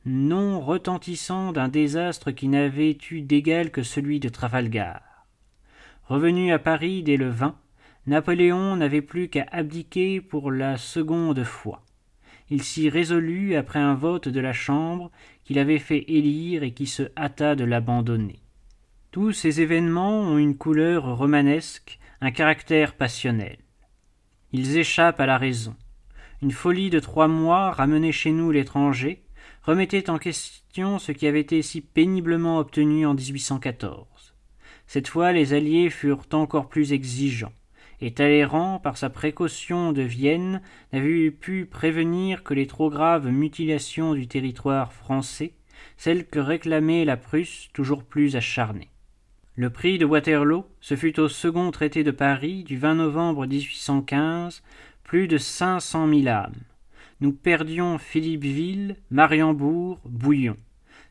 non 0.05 0.59
retentissant 0.59 1.51
d'un 1.51 1.67
désastre 1.67 2.31
qui 2.31 2.47
n'avait 2.47 2.97
eu 3.11 3.21
d'égal 3.21 3.71
que 3.71 3.83
celui 3.83 4.19
de 4.19 4.29
Trafalgar. 4.29 5.01
Revenu 6.05 6.51
à 6.51 6.59
Paris 6.59 7.01
dès 7.01 7.17
le 7.17 7.29
20, 7.29 7.55
Napoléon 8.07 8.75
n'avait 8.75 9.01
plus 9.01 9.29
qu'à 9.29 9.47
abdiquer 9.51 10.21
pour 10.21 10.51
la 10.51 10.77
seconde 10.77 11.43
fois. 11.43 11.81
Il 12.51 12.61
s'y 12.61 12.89
résolut 12.89 13.55
après 13.55 13.79
un 13.79 13.95
vote 13.95 14.27
de 14.27 14.39
la 14.39 14.53
Chambre 14.53 15.09
qu'il 15.43 15.57
avait 15.57 15.79
fait 15.79 16.05
élire 16.07 16.61
et 16.61 16.71
qui 16.71 16.85
se 16.85 17.03
hâta 17.17 17.55
de 17.55 17.63
l'abandonner. 17.63 18.39
Tous 19.09 19.31
ces 19.31 19.61
événements 19.61 20.19
ont 20.19 20.37
une 20.37 20.57
couleur 20.57 21.17
romanesque, 21.17 21.97
un 22.21 22.29
caractère 22.29 22.93
passionnel. 22.93 23.57
Ils 24.57 24.77
échappent 24.77 25.19
à 25.19 25.25
la 25.25 25.37
raison. 25.37 25.75
Une 26.41 26.53
folie 26.53 26.89
de 26.89 27.01
trois 27.01 27.27
mois, 27.27 27.71
ramenée 27.71 28.13
chez 28.13 28.31
nous 28.31 28.51
l'étranger, 28.51 29.21
remettait 29.63 30.09
en 30.09 30.17
question 30.17 30.97
ce 30.97 31.11
qui 31.11 31.27
avait 31.27 31.41
été 31.41 31.61
si 31.61 31.81
péniblement 31.81 32.59
obtenu 32.59 33.05
en 33.05 33.15
1814. 33.15 34.07
Cette 34.87 35.09
fois, 35.09 35.33
les 35.33 35.51
Alliés 35.53 35.89
furent 35.89 36.23
encore 36.31 36.69
plus 36.69 36.93
exigeants, 36.93 37.51
et 37.99 38.13
Talleyrand, 38.13 38.79
par 38.79 38.95
sa 38.95 39.09
précaution 39.09 39.91
de 39.91 40.03
Vienne, 40.03 40.61
n'avait 40.93 41.31
pu 41.31 41.65
prévenir 41.65 42.41
que 42.41 42.53
les 42.53 42.65
trop 42.65 42.89
graves 42.89 43.27
mutilations 43.27 44.13
du 44.13 44.29
territoire 44.29 44.93
français, 44.93 45.51
celles 45.97 46.25
que 46.25 46.39
réclamait 46.39 47.03
la 47.03 47.17
Prusse 47.17 47.67
toujours 47.73 48.05
plus 48.05 48.37
acharnée. 48.37 48.89
Le 49.57 49.69
prix 49.69 49.97
de 49.97 50.03
Waterloo, 50.03 50.65
ce 50.81 50.97
fut 50.97 51.17
au 51.17 51.29
second 51.29 51.71
traité 51.71 52.03
de 52.03 52.11
Paris 52.11 52.65
du 52.65 52.75
20 52.75 52.95
novembre 52.95 53.45
1815, 53.45 54.61
plus 55.03 55.29
de 55.29 55.37
cinq 55.37 55.79
cent 55.79 56.07
mille 56.07 56.27
âmes. 56.27 56.59
Nous 57.21 57.31
perdions 57.31 57.97
Philippeville, 57.97 58.97
Mariembourg, 59.11 60.01
Bouillon, 60.03 60.57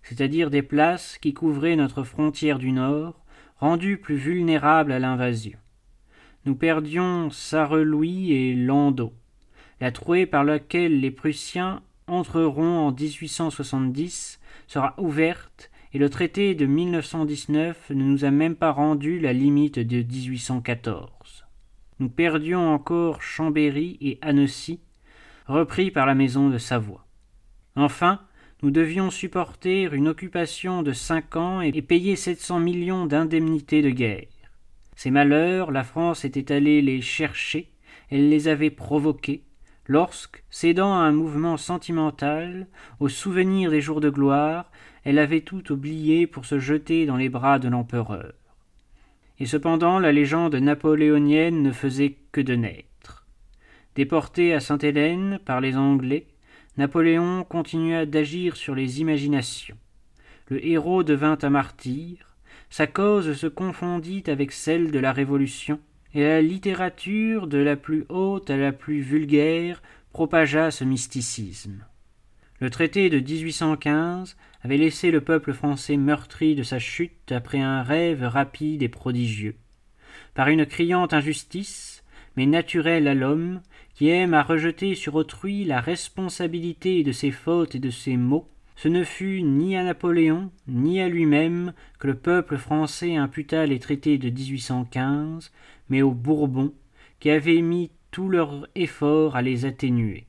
c'est-à-dire 0.03 0.51
des 0.51 0.61
places 0.61 1.17
qui 1.17 1.33
couvraient 1.33 1.75
notre 1.75 2.03
frontière 2.03 2.59
du 2.59 2.73
nord, 2.73 3.25
rendues 3.57 3.97
plus 3.97 4.17
vulnérables 4.17 4.93
à 4.93 4.99
l'invasion. 4.99 5.59
Nous 6.45 6.55
perdions 6.55 7.31
Sarrelouis 7.31 8.35
et 8.35 8.55
Landau. 8.55 9.15
La 9.81 9.91
trouée 9.91 10.27
par 10.27 10.45
laquelle 10.45 11.01
les 11.01 11.11
Prussiens 11.11 11.81
entreront 12.07 12.89
en 12.89 12.93
1870 12.93 14.39
sera 14.67 14.95
ouverte 14.99 15.71
et 15.95 15.99
le 15.99 16.11
traité 16.11 16.57
de 16.57 16.67
1919 16.67 17.91
ne 17.91 18.03
nous 18.03 18.25
a 18.25 18.33
même 18.33 18.57
pas 18.57 18.73
rendu 18.73 19.21
la 19.21 19.33
limite 19.33 19.79
de 19.79 19.99
1814. 19.99 21.47
Nous 22.01 22.09
perdions 22.09 22.75
encore 22.75 23.23
Chambéry 23.23 23.97
et 24.01 24.19
Annecy, 24.21 24.81
repris 25.47 25.93
par 25.93 26.05
la 26.05 26.17
maison 26.17 26.51
de 26.51 26.59
Savoie. 26.59 27.07
Enfin, 27.77 28.21
nous 28.63 28.73
devions 28.73 29.13
supporter 29.13 29.83
une 29.83 30.09
occupation 30.09 30.83
de 30.83 30.93
cinq 30.93 31.37
ans 31.37 31.61
et 31.61 31.81
payer 31.81 32.17
sept 32.17 32.41
cents 32.41 32.59
millions 32.59 33.07
d'indemnités 33.07 33.81
de 33.81 33.91
guerre. 33.91 34.27
Ces 34.97 35.13
malheurs, 35.13 35.71
la 35.71 35.85
France 35.85 36.25
était 36.25 36.53
allée 36.53 36.83
les 36.83 37.03
chercher, 37.03 37.71
elle 38.11 38.31
les 38.31 38.49
avait 38.49 38.71
provoqués, 38.71 39.45
lorsque, 39.87 40.45
cédant 40.51 40.95
à 40.95 41.05
un 41.05 41.13
mouvement 41.13 41.57
sentimental, 41.57 42.67
au 43.01 43.09
souvenir 43.09 43.71
des 43.71 43.81
jours 43.81 44.01
de 44.01 44.11
gloire, 44.11 44.71
elle 45.05 45.19
avait 45.19 45.43
tout 45.43 45.73
oublié 45.73 46.27
pour 46.27 46.47
se 46.47 46.59
jeter 46.59 47.07
dans 47.07 47.17
les 47.17 47.29
bras 47.29 47.59
de 47.59 47.69
l'empereur. 47.69 48.33
Et 49.39 49.47
cependant 49.47 49.99
la 49.99 50.13
légende 50.13 50.55
napoléonienne 50.55 51.63
ne 51.63 51.73
faisait 51.73 52.17
que 52.33 52.41
de 52.41 52.55
naître. 52.55 53.27
Déporté 53.95 54.55
à 54.55 54.61
Sainte-Hélène 54.61 55.39
par 55.45 55.61
les 55.61 55.77
Anglais, 55.77 56.27
Napoléon 56.77 57.45
continua 57.45 58.07
d'agir 58.07 58.57
sur 58.57 58.75
les 58.75 59.01
imaginations. 59.01 59.77
Le 60.49 60.65
héros 60.67 61.05
devint 61.05 61.39
un 61.43 61.51
martyr, 61.51 62.35
sa 62.69 62.89
cause 62.89 63.35
se 63.35 63.47
confondit 63.47 64.25
avec 64.27 64.51
celle 64.51 64.91
de 64.91 64.99
la 64.99 65.13
Révolution, 65.13 65.79
et 66.15 66.23
la 66.23 66.41
littérature, 66.41 67.47
de 67.47 67.59
la 67.59 67.77
plus 67.77 68.05
haute 68.09 68.49
à 68.51 68.57
la 68.57 68.73
plus 68.73 69.01
vulgaire, 69.01 69.83
propagea 70.13 70.71
ce 70.71 70.85
mysticisme. 70.85 71.85
Le 72.61 72.71
traité 72.71 73.11
de 73.11 73.19
1815 73.19 74.37
avait 74.63 74.77
laissé 74.77 75.11
le 75.11 75.21
peuple 75.21 75.53
français 75.53 75.97
meurtri 75.97 76.55
de 76.55 76.63
sa 76.63 76.79
chute 76.79 77.33
après 77.33 77.61
un 77.61 77.83
rêve 77.83 78.23
rapide 78.23 78.83
et 78.83 78.89
prodigieux. 78.89 79.57
Par 80.35 80.49
une 80.49 80.65
criante 80.65 81.13
injustice, 81.13 82.05
mais 82.37 82.47
naturel 82.47 83.09
à 83.09 83.15
l'homme, 83.15 83.61
qui 83.95 84.09
aime 84.09 84.35
à 84.35 84.43
rejeter 84.43 84.95
sur 84.95 85.17
autrui 85.17 85.65
la 85.65 85.81
responsabilité 85.81 87.03
de 87.03 87.13
ses 87.13 87.33
fautes 87.33 87.75
et 87.75 87.81
de 87.81 87.91
ses 87.91 88.17
maux, 88.17 88.49
ce 88.85 88.91
ne 88.91 89.03
fut 89.03 89.41
ni 89.41 89.79
à 89.79 89.83
Napoléon, 89.83 90.51
ni 90.69 91.01
à 91.01 91.09
lui-même 91.09 91.73
que 91.99 92.07
le 92.07 92.17
peuple 92.17 92.59
français 92.59 93.17
imputa 93.17 93.65
les 93.65 93.79
traités 93.79 94.19
de 94.19 94.29
1815, 94.29 95.53
mais 95.89 96.03
aux 96.03 96.11
Bourbons, 96.11 96.75
qui 97.19 97.31
avaient 97.31 97.63
mis 97.63 97.93
tout 98.11 98.29
leur 98.29 98.69
effort 98.75 99.37
à 99.37 99.41
les 99.41 99.65
atténuer. 99.65 100.27